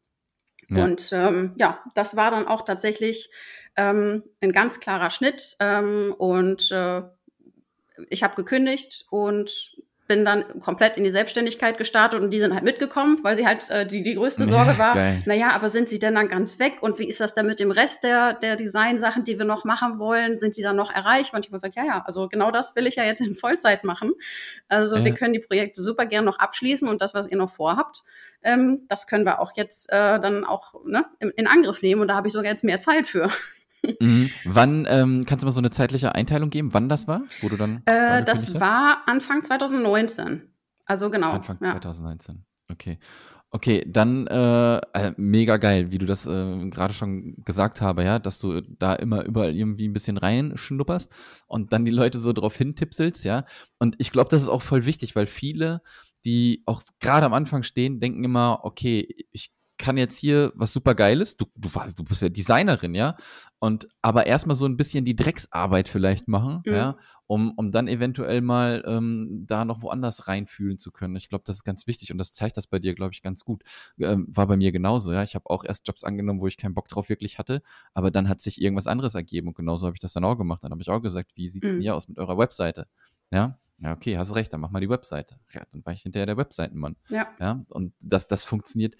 [0.68, 0.84] Ja.
[0.84, 3.30] Und ähm, ja, das war dann auch tatsächlich
[3.76, 5.56] ähm, ein ganz klarer Schnitt.
[5.60, 7.02] Ähm, und äh,
[8.10, 12.64] ich habe gekündigt und bin dann komplett in die Selbstständigkeit gestartet und die sind halt
[12.64, 14.94] mitgekommen, weil sie halt äh, die, die größte Sorge war.
[14.94, 15.20] Geil.
[15.26, 16.74] Naja, aber sind sie denn dann ganz weg?
[16.80, 19.98] Und wie ist das dann mit dem Rest der, der Design-Sachen, die wir noch machen
[19.98, 20.38] wollen?
[20.38, 21.38] Sind sie dann noch erreichbar?
[21.38, 23.84] Und ich habe gesagt, ja, ja, also genau das will ich ja jetzt in Vollzeit
[23.84, 24.12] machen.
[24.68, 25.04] Also ja.
[25.04, 28.02] wir können die Projekte super gern noch abschließen und das, was ihr noch vorhabt,
[28.42, 32.00] ähm, das können wir auch jetzt äh, dann auch ne, in, in Angriff nehmen.
[32.00, 33.28] Und da habe ich sogar jetzt mehr Zeit für.
[34.00, 34.30] Mhm.
[34.44, 37.56] Wann ähm, kannst du mal so eine zeitliche Einteilung geben, wann das war, wo du
[37.56, 37.82] dann?
[37.86, 38.60] Äh, das hast?
[38.60, 40.42] war Anfang 2019.
[40.84, 41.32] Also genau.
[41.32, 41.72] Anfang ja.
[41.72, 42.44] 2019.
[42.70, 42.98] Okay.
[43.50, 48.18] Okay, dann äh, äh, mega geil, wie du das äh, gerade schon gesagt habe, ja,
[48.18, 51.14] dass du da immer überall irgendwie ein bisschen reinschnupperst
[51.46, 53.44] und dann die Leute so drauf hintipselst, ja.
[53.78, 55.80] Und ich glaube, das ist auch voll wichtig, weil viele,
[56.24, 60.94] die auch gerade am Anfang stehen, denken immer, okay, ich kann jetzt hier was super
[60.94, 63.16] Geiles, du, du, warst, du bist ja Designerin, ja,
[63.58, 66.72] und aber erstmal so ein bisschen die Drecksarbeit vielleicht machen, mhm.
[66.72, 71.16] ja, um, um dann eventuell mal ähm, da noch woanders reinfühlen zu können.
[71.16, 73.44] Ich glaube, das ist ganz wichtig und das zeigt das bei dir, glaube ich, ganz
[73.44, 73.64] gut.
[73.98, 75.22] Ähm, war bei mir genauso, ja.
[75.22, 77.62] Ich habe auch erst Jobs angenommen, wo ich keinen Bock drauf wirklich hatte,
[77.94, 80.64] aber dann hat sich irgendwas anderes ergeben und genauso habe ich das dann auch gemacht.
[80.64, 81.74] Dann habe ich auch gesagt, wie sieht es mhm.
[81.74, 82.86] denn hier aus mit eurer Webseite?
[83.30, 85.38] Ja, ja, okay, hast recht, dann mach mal die Webseite.
[85.52, 86.96] Ja, dann war ich hinterher der Webseitenmann.
[87.10, 87.28] Ja.
[87.38, 88.96] ja und das, das funktioniert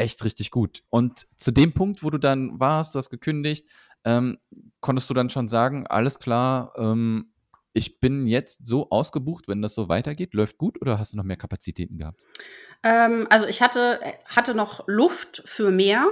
[0.00, 0.82] echt richtig gut.
[0.90, 3.66] Und zu dem Punkt, wo du dann warst, du hast gekündigt,
[4.04, 4.38] ähm,
[4.80, 7.29] konntest du dann schon sagen, alles klar, ähm,
[7.72, 11.24] ich bin jetzt so ausgebucht, wenn das so weitergeht, läuft gut oder hast du noch
[11.24, 12.24] mehr Kapazitäten gehabt?
[12.82, 16.08] Ähm, also ich hatte, hatte noch Luft für mehr,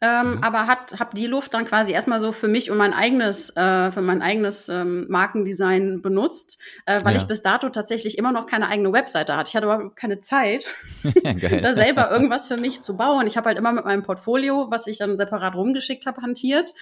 [0.00, 0.44] ähm, mhm.
[0.44, 4.02] aber habe die Luft dann quasi erstmal so für mich und mein eigenes, äh, für
[4.02, 7.20] mein eigenes ähm, Markendesign benutzt, äh, weil ja.
[7.20, 9.48] ich bis dato tatsächlich immer noch keine eigene Webseite hatte.
[9.48, 10.70] Ich hatte überhaupt keine Zeit,
[11.62, 13.26] da selber irgendwas für mich zu bauen.
[13.26, 16.74] Ich habe halt immer mit meinem Portfolio, was ich dann separat rumgeschickt habe, hantiert.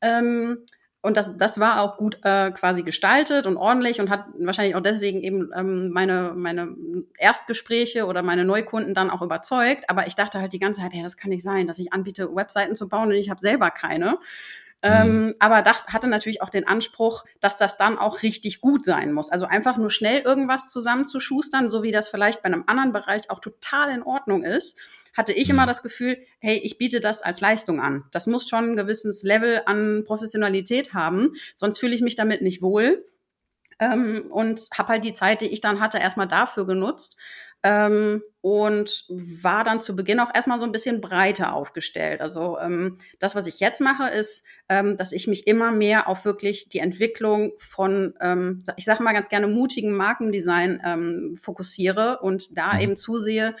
[0.00, 0.64] Ähm,
[1.02, 4.80] und das, das war auch gut äh, quasi gestaltet und ordentlich und hat wahrscheinlich auch
[4.80, 6.76] deswegen eben ähm, meine, meine
[7.18, 9.90] Erstgespräche oder meine Neukunden dann auch überzeugt.
[9.90, 12.32] Aber ich dachte halt die ganze Zeit, hey, das kann nicht sein, dass ich anbiete,
[12.34, 14.18] Webseiten zu bauen und ich habe selber keine.
[14.84, 15.34] Ähm, mhm.
[15.38, 19.30] aber dacht, hatte natürlich auch den Anspruch, dass das dann auch richtig gut sein muss.
[19.30, 23.38] Also einfach nur schnell irgendwas zusammenzuschustern, so wie das vielleicht bei einem anderen Bereich auch
[23.38, 24.76] total in Ordnung ist,
[25.16, 25.68] hatte ich immer mhm.
[25.68, 28.04] das Gefühl, hey, ich biete das als Leistung an.
[28.10, 32.60] Das muss schon ein gewisses Level an Professionalität haben, sonst fühle ich mich damit nicht
[32.60, 33.04] wohl.
[33.78, 37.16] Ähm, und habe halt die Zeit, die ich dann hatte, erstmal dafür genutzt.
[37.62, 42.20] Ähm, und war dann zu Beginn auch erstmal so ein bisschen breiter aufgestellt.
[42.20, 46.24] Also ähm, das, was ich jetzt mache, ist, ähm, dass ich mich immer mehr auf
[46.24, 52.58] wirklich die Entwicklung von, ähm, ich sage mal ganz gerne, mutigen Markendesign ähm, fokussiere und
[52.58, 52.80] da mhm.
[52.80, 53.54] eben zusehe,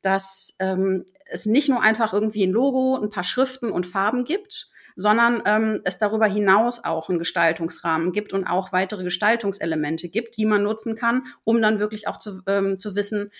[0.00, 4.70] dass ähm, es nicht nur einfach irgendwie ein Logo, ein paar Schriften und Farben gibt,
[4.96, 10.46] sondern ähm, es darüber hinaus auch einen Gestaltungsrahmen gibt und auch weitere Gestaltungselemente gibt, die
[10.46, 13.30] man nutzen kann, um dann wirklich auch zu, ähm, zu wissen,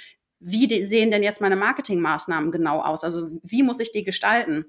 [0.41, 3.05] wie sehen denn jetzt meine Marketingmaßnahmen genau aus?
[3.05, 4.65] Also wie muss ich die gestalten?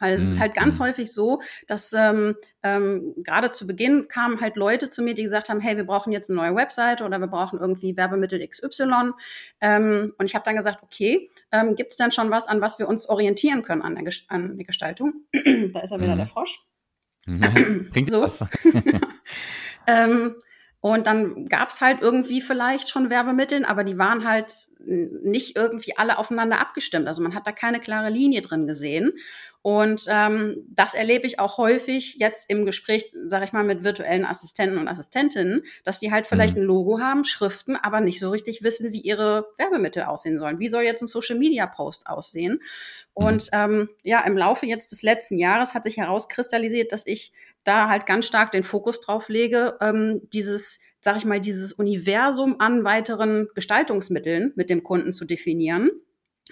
[0.00, 0.84] Weil es ist mhm, halt ganz mhm.
[0.84, 5.48] häufig so, dass ähm, ähm, gerade zu Beginn kamen halt Leute zu mir, die gesagt
[5.48, 9.12] haben, hey, wir brauchen jetzt eine neue Webseite oder wir brauchen irgendwie Werbemittel XY.
[9.60, 12.78] Ähm, und ich habe dann gesagt, okay, ähm, gibt es denn schon was, an was
[12.78, 15.14] wir uns orientieren können an der, an der Gestaltung?
[15.32, 16.18] da ist er wieder, mhm.
[16.18, 16.60] der Frosch.
[17.26, 17.50] Ja,
[17.90, 18.26] bringt so.
[19.86, 20.36] ähm,
[20.84, 24.52] und dann gab es halt irgendwie vielleicht schon Werbemittel, aber die waren halt
[24.84, 27.08] nicht irgendwie alle aufeinander abgestimmt.
[27.08, 29.14] Also man hat da keine klare Linie drin gesehen.
[29.62, 34.26] Und ähm, das erlebe ich auch häufig jetzt im Gespräch, sage ich mal, mit virtuellen
[34.26, 36.64] Assistenten und Assistentinnen, dass die halt vielleicht mhm.
[36.64, 40.58] ein Logo haben, Schriften, aber nicht so richtig wissen, wie ihre Werbemittel aussehen sollen.
[40.58, 42.60] Wie soll jetzt ein Social-Media-Post aussehen?
[43.14, 43.58] Und mhm.
[43.58, 47.32] ähm, ja, im Laufe jetzt des letzten Jahres hat sich herauskristallisiert, dass ich
[47.64, 52.56] da halt ganz stark den Fokus drauf lege, ähm, dieses, sag ich mal, dieses Universum
[52.60, 55.90] an weiteren Gestaltungsmitteln mit dem Kunden zu definieren.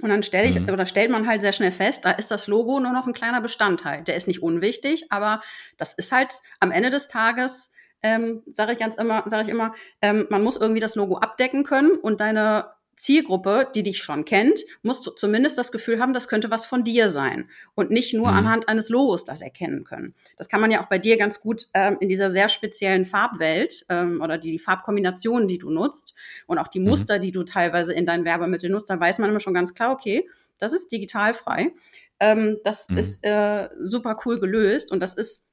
[0.00, 0.70] Und dann stelle ich, mhm.
[0.70, 3.42] oder stellt man halt sehr schnell fest, da ist das Logo nur noch ein kleiner
[3.42, 4.02] Bestandteil.
[4.04, 5.42] Der ist nicht unwichtig, aber
[5.76, 9.74] das ist halt am Ende des Tages, ähm, sage ich ganz immer, sage ich immer,
[10.00, 14.60] ähm, man muss irgendwie das Logo abdecken können und deine Zielgruppe, die dich schon kennt,
[14.82, 18.30] musst du zumindest das Gefühl haben, das könnte was von dir sein und nicht nur
[18.30, 18.36] mhm.
[18.36, 20.14] anhand eines Logos das erkennen können.
[20.36, 23.84] Das kann man ja auch bei dir ganz gut ähm, in dieser sehr speziellen Farbwelt
[23.88, 26.14] ähm, oder die, die Farbkombinationen, die du nutzt
[26.46, 26.88] und auch die mhm.
[26.88, 29.92] Muster, die du teilweise in deinen Werbemitteln nutzt, da weiß man immer schon ganz klar,
[29.92, 30.28] okay,
[30.58, 31.72] das ist digital frei.
[32.20, 32.98] Ähm, das mhm.
[32.98, 35.48] ist äh, super cool gelöst und das ist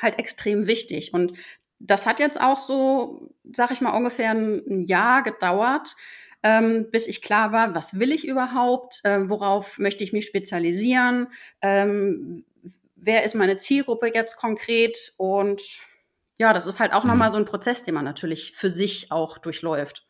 [0.00, 1.12] halt extrem wichtig.
[1.12, 1.34] Und
[1.78, 5.96] das hat jetzt auch so, sag ich mal, ungefähr ein Jahr gedauert,
[6.42, 11.28] ähm, bis ich klar war, was will ich überhaupt, äh, worauf möchte ich mich spezialisieren,
[11.60, 12.44] ähm,
[12.96, 15.62] wer ist meine Zielgruppe jetzt konkret und
[16.38, 17.10] ja, das ist halt auch mhm.
[17.10, 20.06] nochmal so ein Prozess, den man natürlich für sich auch durchläuft.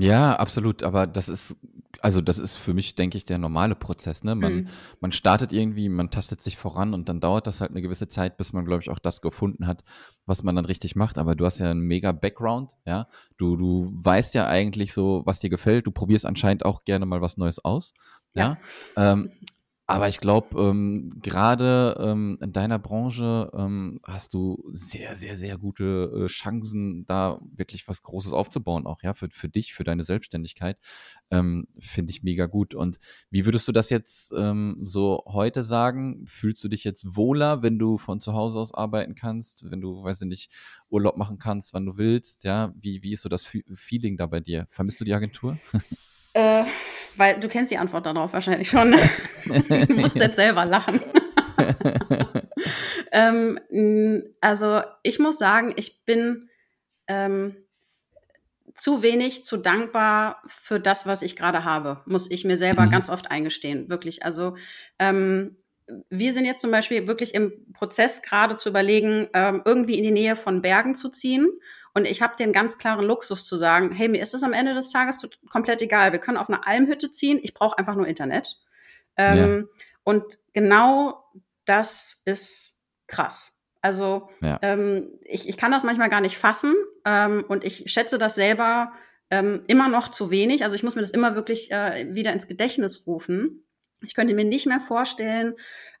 [0.00, 0.84] Ja, absolut.
[0.84, 1.56] Aber das ist,
[2.00, 4.22] also das ist für mich, denke ich, der normale Prozess.
[4.22, 4.36] Ne?
[4.36, 4.68] Man, mhm.
[5.00, 8.36] man startet irgendwie, man tastet sich voran und dann dauert das halt eine gewisse Zeit,
[8.36, 9.82] bis man, glaube ich, auch das gefunden hat,
[10.24, 11.18] was man dann richtig macht.
[11.18, 13.08] Aber du hast ja einen mega Background, ja.
[13.38, 15.88] Du, du weißt ja eigentlich so, was dir gefällt.
[15.88, 17.92] Du probierst anscheinend auch gerne mal was Neues aus.
[18.34, 18.56] Ja.
[18.96, 19.12] ja?
[19.12, 19.32] Ähm,
[19.90, 25.56] aber ich glaube, ähm, gerade ähm, in deiner Branche ähm, hast du sehr, sehr, sehr
[25.56, 30.02] gute äh, Chancen, da wirklich was Großes aufzubauen, auch ja, für, für dich, für deine
[30.02, 30.76] Selbstständigkeit.
[31.30, 32.74] Ähm, Finde ich mega gut.
[32.74, 32.98] Und
[33.30, 36.26] wie würdest du das jetzt ähm, so heute sagen?
[36.26, 40.04] Fühlst du dich jetzt wohler, wenn du von zu Hause aus arbeiten kannst, wenn du,
[40.04, 40.50] weiß ich nicht,
[40.90, 42.44] Urlaub machen kannst, wann du willst?
[42.44, 44.66] Ja, wie, wie ist so das Feeling da bei dir?
[44.68, 45.56] Vermisst du die Agentur?
[46.34, 46.64] Äh,
[47.18, 48.92] weil du kennst die Antwort darauf wahrscheinlich schon.
[49.44, 51.00] du musst jetzt selber lachen.
[53.12, 53.58] ähm,
[54.40, 56.48] also ich muss sagen, ich bin
[57.08, 57.56] ähm,
[58.74, 62.90] zu wenig, zu dankbar für das, was ich gerade habe, muss ich mir selber mhm.
[62.90, 63.88] ganz oft eingestehen.
[63.88, 64.24] Wirklich.
[64.24, 64.56] Also
[64.98, 65.56] ähm,
[66.10, 70.10] wir sind jetzt zum Beispiel wirklich im Prozess gerade zu überlegen, ähm, irgendwie in die
[70.10, 71.48] Nähe von Bergen zu ziehen
[71.94, 74.74] und ich habe den ganz klaren Luxus zu sagen, hey, mir ist es am Ende
[74.74, 75.18] des Tages
[75.50, 76.12] komplett egal.
[76.12, 77.40] Wir können auf eine Almhütte ziehen.
[77.42, 78.56] Ich brauche einfach nur Internet.
[79.16, 79.84] Ähm, ja.
[80.04, 81.24] Und genau
[81.64, 83.60] das ist krass.
[83.80, 84.58] Also ja.
[84.62, 86.74] ähm, ich, ich kann das manchmal gar nicht fassen
[87.04, 88.92] ähm, und ich schätze das selber
[89.30, 90.64] ähm, immer noch zu wenig.
[90.64, 93.64] Also ich muss mir das immer wirklich äh, wieder ins Gedächtnis rufen.
[94.02, 95.54] Ich könnte mir nicht mehr vorstellen,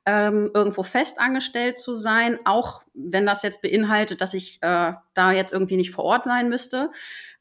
[0.08, 5.52] ähm, irgendwo festangestellt zu sein, auch wenn das jetzt beinhaltet, dass ich äh, da jetzt
[5.52, 6.90] irgendwie nicht vor Ort sein müsste.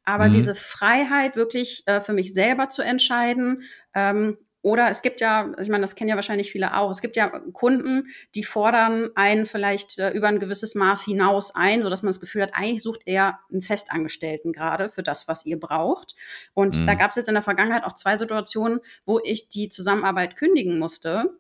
[0.04, 0.34] Aber mhm.
[0.34, 5.70] diese Freiheit, wirklich äh, für mich selber zu entscheiden, ähm, oder es gibt ja, ich
[5.70, 9.98] meine, das kennen ja wahrscheinlich viele auch, es gibt ja Kunden, die fordern einen vielleicht
[9.98, 13.40] äh, über ein gewisses Maß hinaus ein, sodass man das Gefühl hat, eigentlich sucht er
[13.50, 16.18] einen Festangestellten gerade für das, was ihr braucht.
[16.54, 16.86] Und mhm.
[16.86, 20.80] da gab es jetzt in der Vergangenheit auch zwei Situationen, wo ich die Zusammenarbeit kündigen
[20.80, 21.38] musste,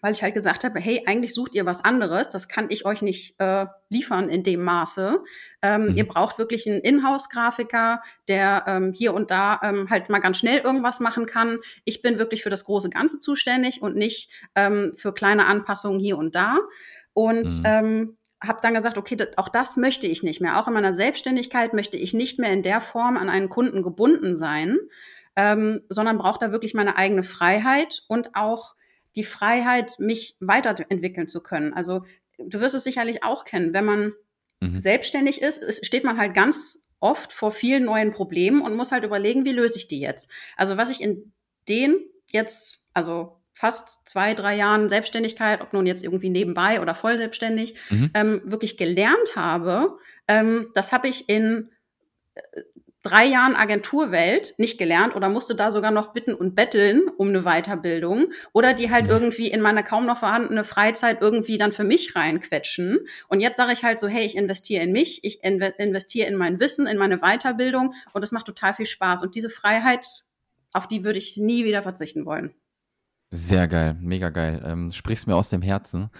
[0.00, 3.02] weil ich halt gesagt habe, hey, eigentlich sucht ihr was anderes, das kann ich euch
[3.02, 5.18] nicht äh, liefern in dem Maße.
[5.62, 5.96] Ähm, mhm.
[5.96, 10.58] Ihr braucht wirklich einen Inhouse-Grafiker, der ähm, hier und da ähm, halt mal ganz schnell
[10.58, 11.58] irgendwas machen kann.
[11.84, 16.16] Ich bin wirklich für das große Ganze zuständig und nicht ähm, für kleine Anpassungen hier
[16.16, 16.58] und da.
[17.12, 17.64] Und mhm.
[17.64, 20.58] ähm, habe dann gesagt, okay, auch das möchte ich nicht mehr.
[20.58, 24.34] Auch in meiner Selbstständigkeit möchte ich nicht mehr in der Form an einen Kunden gebunden
[24.34, 24.78] sein,
[25.36, 28.74] ähm, sondern brauche da wirklich meine eigene Freiheit und auch
[29.16, 31.72] die Freiheit, mich weiterentwickeln zu können.
[31.72, 32.04] Also
[32.38, 34.12] du wirst es sicherlich auch kennen, wenn man
[34.60, 34.78] mhm.
[34.78, 39.44] selbstständig ist, steht man halt ganz oft vor vielen neuen Problemen und muss halt überlegen,
[39.44, 40.30] wie löse ich die jetzt.
[40.56, 41.32] Also was ich in
[41.68, 47.18] den jetzt, also fast zwei, drei Jahren Selbstständigkeit, ob nun jetzt irgendwie nebenbei oder voll
[47.18, 48.10] selbstständig, mhm.
[48.14, 51.70] ähm, wirklich gelernt habe, ähm, das habe ich in
[52.34, 52.40] äh,
[53.02, 57.42] drei Jahren Agenturwelt nicht gelernt oder musste da sogar noch bitten und betteln um eine
[57.42, 62.14] Weiterbildung oder die halt irgendwie in meine kaum noch vorhandene Freizeit irgendwie dann für mich
[62.14, 62.98] reinquetschen.
[63.28, 66.60] Und jetzt sage ich halt so, hey, ich investiere in mich, ich investiere in mein
[66.60, 69.22] Wissen, in meine Weiterbildung und das macht total viel Spaß.
[69.22, 70.06] Und diese Freiheit,
[70.72, 72.54] auf die würde ich nie wieder verzichten wollen.
[73.30, 74.62] Sehr geil, mega geil.
[74.66, 76.10] Ähm, sprichst mir aus dem Herzen.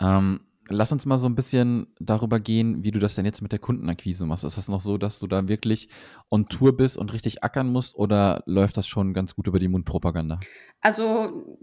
[0.00, 3.52] Ähm, lass uns mal so ein bisschen darüber gehen, wie du das denn jetzt mit
[3.52, 4.44] der Kundenakquise machst.
[4.44, 5.88] Ist das noch so, dass du da wirklich
[6.30, 9.68] on Tour bist und richtig ackern musst oder läuft das schon ganz gut über die
[9.68, 10.40] Mundpropaganda?
[10.80, 11.58] Also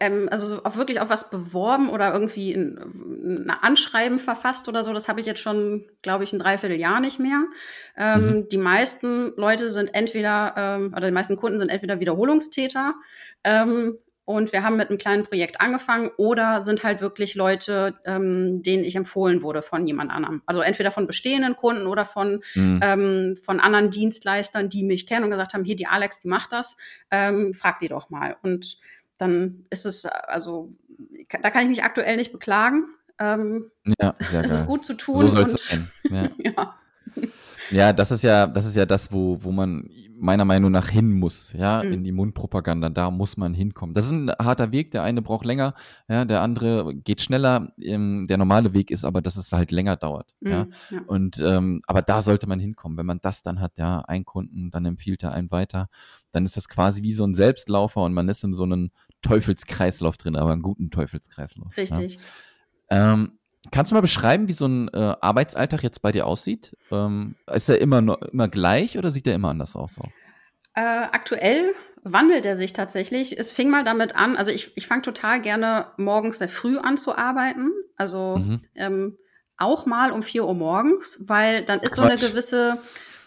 [0.00, 2.78] ähm, also auch wirklich auf was beworben oder irgendwie ein,
[3.48, 7.18] ein Anschreiben verfasst oder so, das habe ich jetzt schon, glaube ich, ein Dreivierteljahr nicht
[7.18, 7.44] mehr.
[7.96, 8.48] Ähm, mhm.
[8.48, 12.94] Die meisten Leute sind entweder, ähm, oder die meisten Kunden sind entweder Wiederholungstäter
[13.42, 18.62] ähm, und wir haben mit einem kleinen Projekt angefangen oder sind halt wirklich Leute, ähm,
[18.62, 20.42] denen ich empfohlen wurde von jemand anderem.
[20.46, 22.80] Also entweder von bestehenden Kunden oder von, mhm.
[22.82, 26.52] ähm, von anderen Dienstleistern, die mich kennen und gesagt haben, hier die Alex, die macht
[26.52, 26.76] das,
[27.10, 28.36] ähm, frag die doch mal.
[28.42, 28.78] Und
[29.18, 30.72] dann ist es, also
[31.28, 32.86] da kann ich mich aktuell nicht beklagen.
[33.18, 34.60] Ähm, ja, sehr es geil.
[34.60, 35.16] ist gut zu tun.
[35.16, 35.90] So soll es sein.
[36.10, 36.28] Ja.
[36.38, 36.74] ja.
[37.70, 41.12] Ja, das ist ja, das ist ja das, wo, wo man meiner Meinung nach hin
[41.12, 41.92] muss, ja, mhm.
[41.92, 42.88] in die Mundpropaganda.
[42.88, 43.94] Da muss man hinkommen.
[43.94, 44.90] Das ist ein harter Weg.
[44.90, 45.74] Der eine braucht länger,
[46.08, 47.72] ja, der andere geht schneller.
[47.80, 50.34] Ähm, der normale Weg ist aber, dass es halt länger dauert.
[50.40, 50.66] Mhm, ja.
[50.90, 51.00] ja.
[51.06, 52.96] Und ähm, aber da sollte man hinkommen.
[52.98, 55.88] Wenn man das dann hat, ja, ein Kunden, dann empfiehlt er einen weiter,
[56.32, 58.90] dann ist das quasi wie so ein Selbstlaufer und man ist in so einem
[59.22, 61.76] Teufelskreislauf drin, aber einen guten Teufelskreislauf.
[61.76, 62.18] Richtig.
[62.90, 63.14] Ja.
[63.14, 63.38] Ähm,
[63.70, 66.76] kannst du mal beschreiben, wie so ein äh, Arbeitsalltag jetzt bei dir aussieht?
[66.90, 69.98] Ähm, ist er immer, noch, immer gleich oder sieht er immer anders aus?
[69.98, 70.10] Auch?
[70.74, 73.38] Äh, aktuell wandelt er sich tatsächlich.
[73.38, 76.98] Es fing mal damit an, also ich, ich fange total gerne morgens sehr früh an
[76.98, 77.70] zu arbeiten.
[77.96, 78.60] Also mhm.
[78.74, 79.18] ähm,
[79.56, 82.06] auch mal um 4 Uhr morgens, weil dann ist Quatsch.
[82.06, 82.78] so eine gewisse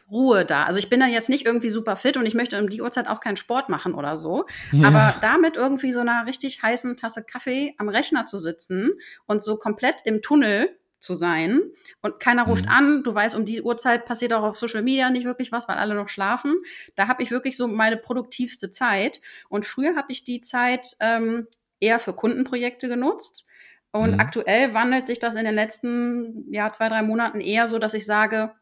[0.10, 0.64] Ruhe da.
[0.64, 3.08] Also ich bin dann jetzt nicht irgendwie super fit und ich möchte um die Uhrzeit
[3.08, 4.46] auch keinen Sport machen oder so.
[4.72, 4.88] Ja.
[4.88, 8.92] Aber damit irgendwie so einer richtig heißen Tasse Kaffee am Rechner zu sitzen
[9.26, 11.62] und so komplett im Tunnel zu sein
[12.02, 12.72] und keiner ruft mhm.
[12.72, 15.78] an, du weißt, um die Uhrzeit passiert auch auf Social Media nicht wirklich was, weil
[15.78, 16.56] alle noch schlafen.
[16.96, 21.48] Da habe ich wirklich so meine produktivste Zeit und früher habe ich die Zeit ähm,
[21.80, 23.46] eher für Kundenprojekte genutzt.
[23.92, 24.20] Und mhm.
[24.20, 28.06] aktuell wandelt sich das in den letzten ja, zwei, drei Monaten eher so, dass ich
[28.06, 28.54] sage,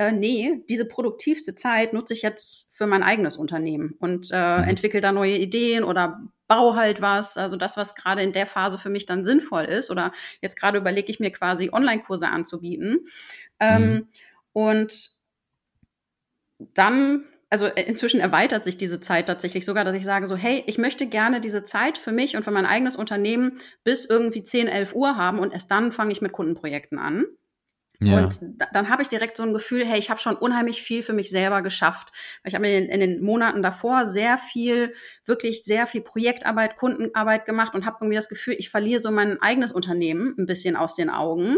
[0.00, 4.64] äh, nee, diese produktivste Zeit nutze ich jetzt für mein eigenes Unternehmen und äh, mhm.
[4.64, 7.36] entwickle da neue Ideen oder baue halt was.
[7.36, 9.90] Also das, was gerade in der Phase für mich dann sinnvoll ist.
[9.90, 13.08] Oder jetzt gerade überlege ich mir quasi Online-Kurse anzubieten.
[13.60, 14.08] Ähm, mhm.
[14.54, 15.10] Und
[16.58, 20.64] dann also äh, inzwischen erweitert sich diese Zeit tatsächlich sogar, dass ich sage so, hey,
[20.66, 24.66] ich möchte gerne diese Zeit für mich und für mein eigenes Unternehmen bis irgendwie 10,
[24.66, 27.26] 11 Uhr haben und erst dann fange ich mit Kundenprojekten an.
[28.02, 28.24] Ja.
[28.24, 28.40] Und
[28.72, 31.30] dann habe ich direkt so ein Gefühl, hey, ich habe schon unheimlich viel für mich
[31.30, 32.12] selber geschafft.
[32.44, 34.94] Ich habe in, in, den Monaten davor sehr viel,
[35.26, 39.40] wirklich sehr viel Projektarbeit, Kundenarbeit gemacht und habe irgendwie das Gefühl, ich verliere so mein
[39.42, 41.56] eigenes Unternehmen ein bisschen aus den Augen.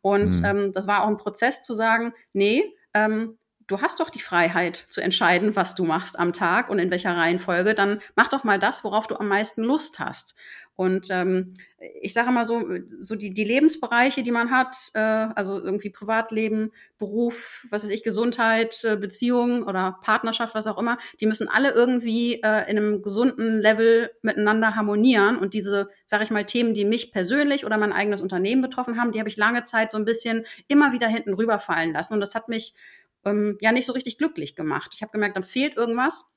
[0.00, 0.44] Und mhm.
[0.44, 4.76] ähm, das war auch ein Prozess zu sagen, nee, ähm, du hast doch die Freiheit
[4.88, 8.58] zu entscheiden, was du machst am Tag und in welcher Reihenfolge, dann mach doch mal
[8.58, 10.34] das, worauf du am meisten Lust hast.
[10.76, 11.54] Und ähm,
[12.02, 12.62] ich sage mal so,
[13.00, 18.02] so die, die Lebensbereiche, die man hat, äh, also irgendwie Privatleben, Beruf, was weiß ich,
[18.02, 23.02] Gesundheit, äh, Beziehung oder Partnerschaft, was auch immer, die müssen alle irgendwie äh, in einem
[23.02, 25.38] gesunden Level miteinander harmonieren.
[25.38, 29.12] Und diese, sage ich mal, Themen, die mich persönlich oder mein eigenes Unternehmen betroffen haben,
[29.12, 32.12] die habe ich lange Zeit so ein bisschen immer wieder hinten rüberfallen lassen.
[32.12, 32.74] Und das hat mich
[33.24, 34.92] ähm, ja nicht so richtig glücklich gemacht.
[34.94, 36.35] Ich habe gemerkt, dann fehlt irgendwas.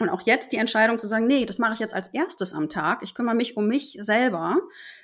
[0.00, 2.70] Und auch jetzt die Entscheidung zu sagen, nee, das mache ich jetzt als erstes am
[2.70, 3.02] Tag.
[3.02, 4.56] Ich kümmere mich um mich selber,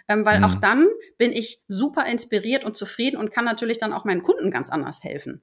[0.08, 0.44] ähm, weil mhm.
[0.44, 4.50] auch dann bin ich super inspiriert und zufrieden und kann natürlich dann auch meinen Kunden
[4.50, 5.42] ganz anders helfen.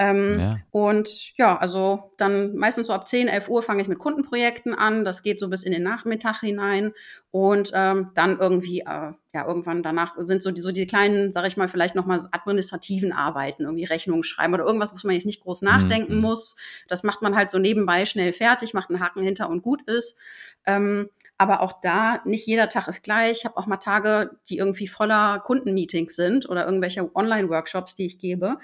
[0.00, 0.56] Ähm, ja.
[0.70, 5.04] Und ja, also dann meistens so ab 10, 11 Uhr fange ich mit Kundenprojekten an.
[5.04, 6.92] Das geht so bis in den Nachmittag hinein.
[7.32, 11.46] Und ähm, dann irgendwie, äh, ja, irgendwann danach sind so die, so die kleinen, sag
[11.46, 15.26] ich mal, vielleicht nochmal so administrativen Arbeiten, irgendwie Rechnungen schreiben oder irgendwas, wo man jetzt
[15.26, 16.22] nicht groß nachdenken mhm.
[16.22, 16.56] muss.
[16.86, 20.16] Das macht man halt so nebenbei schnell fertig, macht einen Haken hinter und gut ist.
[20.64, 23.38] Ähm, aber auch da, nicht jeder Tag ist gleich.
[23.38, 28.18] Ich habe auch mal Tage, die irgendwie voller Kundenmeetings sind oder irgendwelche Online-Workshops, die ich
[28.18, 28.58] gebe.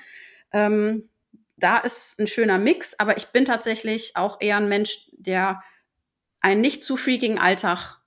[0.52, 1.08] Ähm,
[1.56, 5.62] da ist ein schöner Mix, aber ich bin tatsächlich auch eher ein Mensch, der
[6.40, 8.00] einen nicht zu freakigen Alltag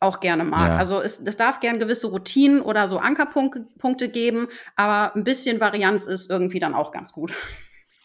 [0.00, 0.68] auch gerne mag.
[0.68, 0.76] Ja.
[0.76, 6.06] Also es, es darf gern gewisse Routinen oder so Ankerpunkte geben, aber ein bisschen Varianz
[6.06, 7.32] ist irgendwie dann auch ganz gut.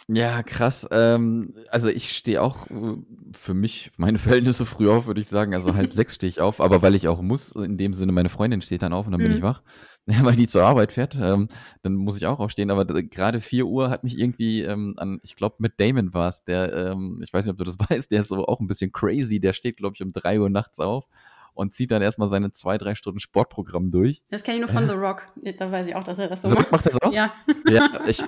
[0.08, 0.88] Ja, krass.
[0.92, 2.98] Ähm, also ich stehe auch äh,
[3.34, 5.54] für mich, meine Verhältnisse früh auf, würde ich sagen.
[5.54, 8.30] Also halb sechs stehe ich auf, aber weil ich auch muss, in dem Sinne, meine
[8.30, 9.26] Freundin steht dann auf und dann mhm.
[9.26, 9.46] bin ich mhm.
[9.46, 9.62] wach.
[10.12, 11.48] Ja, weil die zur Arbeit fährt, ähm,
[11.82, 12.72] dann muss ich auch aufstehen.
[12.72, 16.44] Aber gerade vier Uhr hat mich irgendwie ähm, an, ich glaube, mit Damon war es,
[16.44, 18.92] der, ähm, ich weiß nicht, ob du das weißt, der ist so auch ein bisschen
[18.92, 19.40] crazy.
[19.40, 21.08] Der steht, glaube ich, um drei Uhr nachts auf
[21.54, 24.24] und zieht dann erstmal seine zwei, drei Stunden Sportprogramm durch.
[24.30, 24.88] Das kenne ich nur von äh.
[24.88, 25.28] The Rock.
[25.58, 26.72] Da weiß ich auch, dass er das so The macht.
[26.72, 27.14] macht das auch?
[27.14, 27.34] Ja.
[27.70, 28.24] Ja, ich,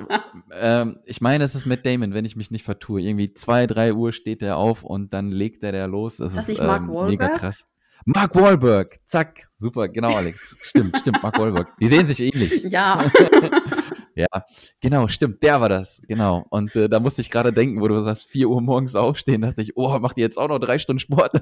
[0.52, 3.02] ähm, ich meine, es ist mit Damon, wenn ich mich nicht vertue.
[3.02, 6.18] Irgendwie zwei, drei Uhr steht er auf und dann legt er der los.
[6.18, 7.66] Das ist, das ist nicht ähm, Mark mega krass.
[8.06, 10.56] Mark Wahlberg, zack, super, genau, Alex.
[10.62, 11.70] Stimmt, stimmt, Mark Wahlberg.
[11.80, 12.64] Die sehen sich ähnlich.
[12.76, 13.10] Ja.
[14.16, 14.28] ja,
[14.82, 16.46] genau, stimmt, der war das, genau.
[16.50, 19.62] Und äh, da musste ich gerade denken, wo du sagst, 4 Uhr morgens aufstehen, dachte
[19.62, 21.34] ich, oh, macht ihr jetzt auch noch drei Stunden Sport?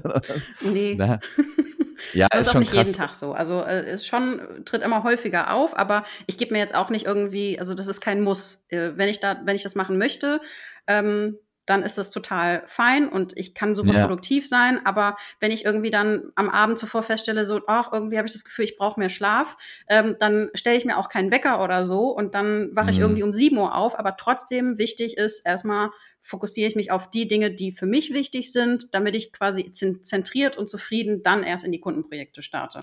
[0.60, 0.94] nee.
[0.96, 1.18] Na,
[2.12, 2.86] ja, das ist, ist auch nicht krass.
[2.86, 3.32] jeden Tag so.
[3.32, 7.06] Also äh, ist schon, tritt immer häufiger auf, aber ich gebe mir jetzt auch nicht
[7.06, 8.62] irgendwie, also das ist kein Muss.
[8.68, 10.40] Äh, wenn ich da, wenn ich das machen möchte,
[10.86, 14.06] ähm, dann ist das total fein und ich kann super ja.
[14.06, 14.84] produktiv sein.
[14.84, 18.44] Aber wenn ich irgendwie dann am Abend zuvor feststelle, so, ach, irgendwie habe ich das
[18.44, 19.56] Gefühl, ich brauche mehr Schlaf,
[19.88, 23.02] ähm, dann stelle ich mir auch keinen Wecker oder so und dann wache ich mhm.
[23.02, 23.98] irgendwie um sieben Uhr auf.
[23.98, 25.90] Aber trotzdem wichtig ist erstmal
[26.24, 30.56] fokussiere ich mich auf die Dinge, die für mich wichtig sind, damit ich quasi zentriert
[30.56, 32.82] und zufrieden dann erst in die Kundenprojekte starte.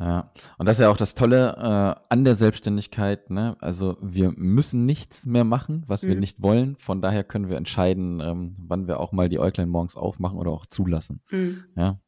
[0.00, 3.28] Ja, und das ist ja auch das Tolle äh, an der Selbstständigkeit.
[3.28, 3.56] Ne?
[3.60, 6.08] Also wir müssen nichts mehr machen, was mhm.
[6.08, 6.76] wir nicht wollen.
[6.78, 10.52] Von daher können wir entscheiden, ähm, wann wir auch mal die Äuglein morgens aufmachen oder
[10.52, 11.20] auch zulassen.
[11.30, 11.64] Mhm.
[11.76, 12.00] Ja.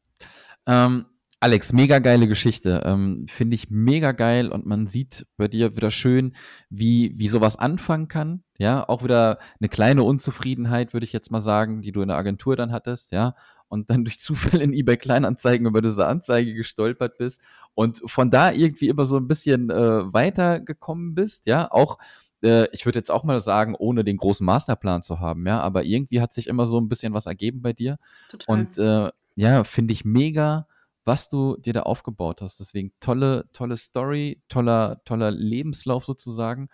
[0.65, 1.05] Ähm,
[1.39, 2.81] Alex, mega geile Geschichte.
[2.85, 6.33] Ähm, Finde ich mega geil und man sieht bei dir wieder schön,
[6.69, 8.43] wie, wie sowas anfangen kann.
[8.57, 12.17] Ja, auch wieder eine kleine Unzufriedenheit, würde ich jetzt mal sagen, die du in der
[12.17, 13.11] Agentur dann hattest.
[13.11, 13.35] Ja,
[13.73, 17.41] und dann durch Zufall in eBay Kleinanzeigen über diese Anzeige gestolpert bist
[17.73, 21.97] und von da irgendwie immer so ein bisschen äh, weitergekommen bist, ja, auch
[22.43, 25.83] äh, ich würde jetzt auch mal sagen, ohne den großen Masterplan zu haben, ja, aber
[25.83, 27.97] irgendwie hat sich immer so ein bisschen was ergeben bei dir.
[28.29, 28.55] Total.
[28.55, 30.67] Und äh, ja, finde ich mega,
[31.05, 32.59] was du dir da aufgebaut hast.
[32.59, 36.69] Deswegen tolle, tolle Story, toller, toller Lebenslauf sozusagen.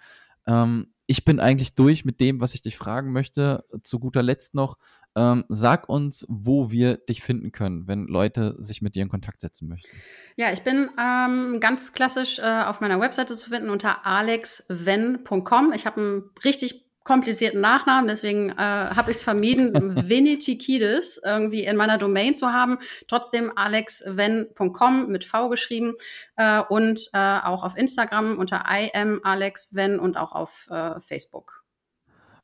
[0.45, 3.65] Ähm, ich bin eigentlich durch mit dem, was ich dich fragen möchte.
[3.81, 4.77] Zu guter Letzt noch,
[5.19, 9.41] ähm, sag uns, wo wir dich finden können, wenn Leute sich mit dir in Kontakt
[9.41, 9.89] setzen möchten.
[10.37, 15.73] Ja, ich bin ähm, ganz klassisch äh, auf meiner Webseite zu finden unter alexven.com.
[15.73, 19.73] Ich habe einen richtig komplizierten Nachnamen, deswegen äh, habe ich es vermieden,
[20.09, 22.77] Vinitikidis irgendwie in meiner Domain zu haben.
[23.09, 25.95] Trotzdem alexven.com mit V geschrieben
[26.37, 31.65] äh, und äh, auch auf Instagram unter imalexven und auch auf äh, Facebook.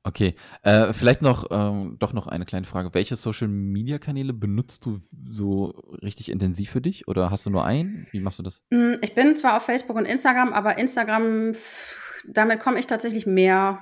[0.08, 2.93] Okay, äh, vielleicht noch ähm, doch noch eine kleine Frage.
[2.93, 5.70] Welche Social Media Kanäle benutzt du so
[6.03, 8.06] richtig intensiv für dich oder hast du nur einen?
[8.12, 8.64] Wie machst du das?
[8.72, 11.53] Hm, ich bin zwar auf Facebook und Instagram, aber Instagram,
[12.28, 13.82] damit komme ich tatsächlich mehr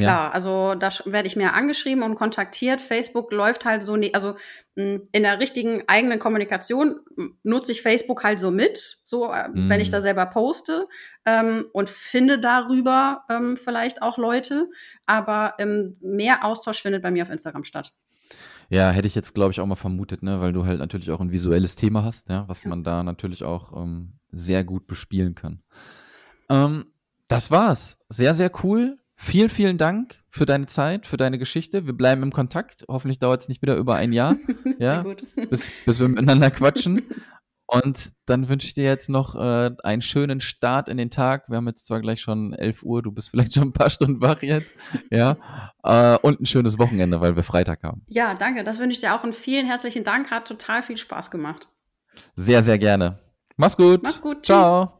[0.00, 0.30] Klar, ja.
[0.30, 2.80] also da werde ich mehr angeschrieben und kontaktiert.
[2.80, 4.36] Facebook läuft halt so, nie, also
[4.76, 7.00] hm, in der richtigen eigenen Kommunikation
[7.42, 9.68] nutze ich Facebook halt so mit, so mm.
[9.68, 10.02] wenn ich da mhm.
[10.02, 10.86] selber poste
[11.24, 14.68] ähm, und finde darüber ähm, vielleicht auch Leute,
[15.06, 17.92] aber ähm, mehr Austausch findet bei mir auf Instagram statt.
[18.68, 21.20] Ja, hätte ich jetzt, glaube ich, auch mal vermutet, ne, weil du halt natürlich auch
[21.20, 25.62] ein visuelles Thema hast, ja, was man da natürlich auch ähm, sehr gut bespielen kann.
[26.48, 26.86] Ähm,
[27.26, 27.98] das war's.
[28.08, 28.98] Sehr, sehr cool.
[29.22, 31.84] Vielen, vielen Dank für deine Zeit, für deine Geschichte.
[31.84, 32.86] Wir bleiben im Kontakt.
[32.88, 34.36] Hoffentlich dauert es nicht wieder über ein Jahr.
[34.78, 35.04] ja,
[35.50, 37.02] bis, bis, wir miteinander quatschen.
[37.66, 41.50] Und dann wünsche ich dir jetzt noch äh, einen schönen Start in den Tag.
[41.50, 44.22] Wir haben jetzt zwar gleich schon 11 Uhr, du bist vielleicht schon ein paar Stunden
[44.22, 44.76] wach jetzt.
[45.10, 45.36] Ja.
[45.84, 48.02] Äh, und ein schönes Wochenende, weil wir Freitag haben.
[48.08, 48.64] Ja, danke.
[48.64, 50.30] Das wünsche ich dir auch und vielen herzlichen Dank.
[50.30, 51.68] Hat total viel Spaß gemacht.
[52.36, 53.18] Sehr, sehr gerne.
[53.58, 54.02] Mach's gut.
[54.02, 54.46] Mach's gut.
[54.46, 54.99] Ciao.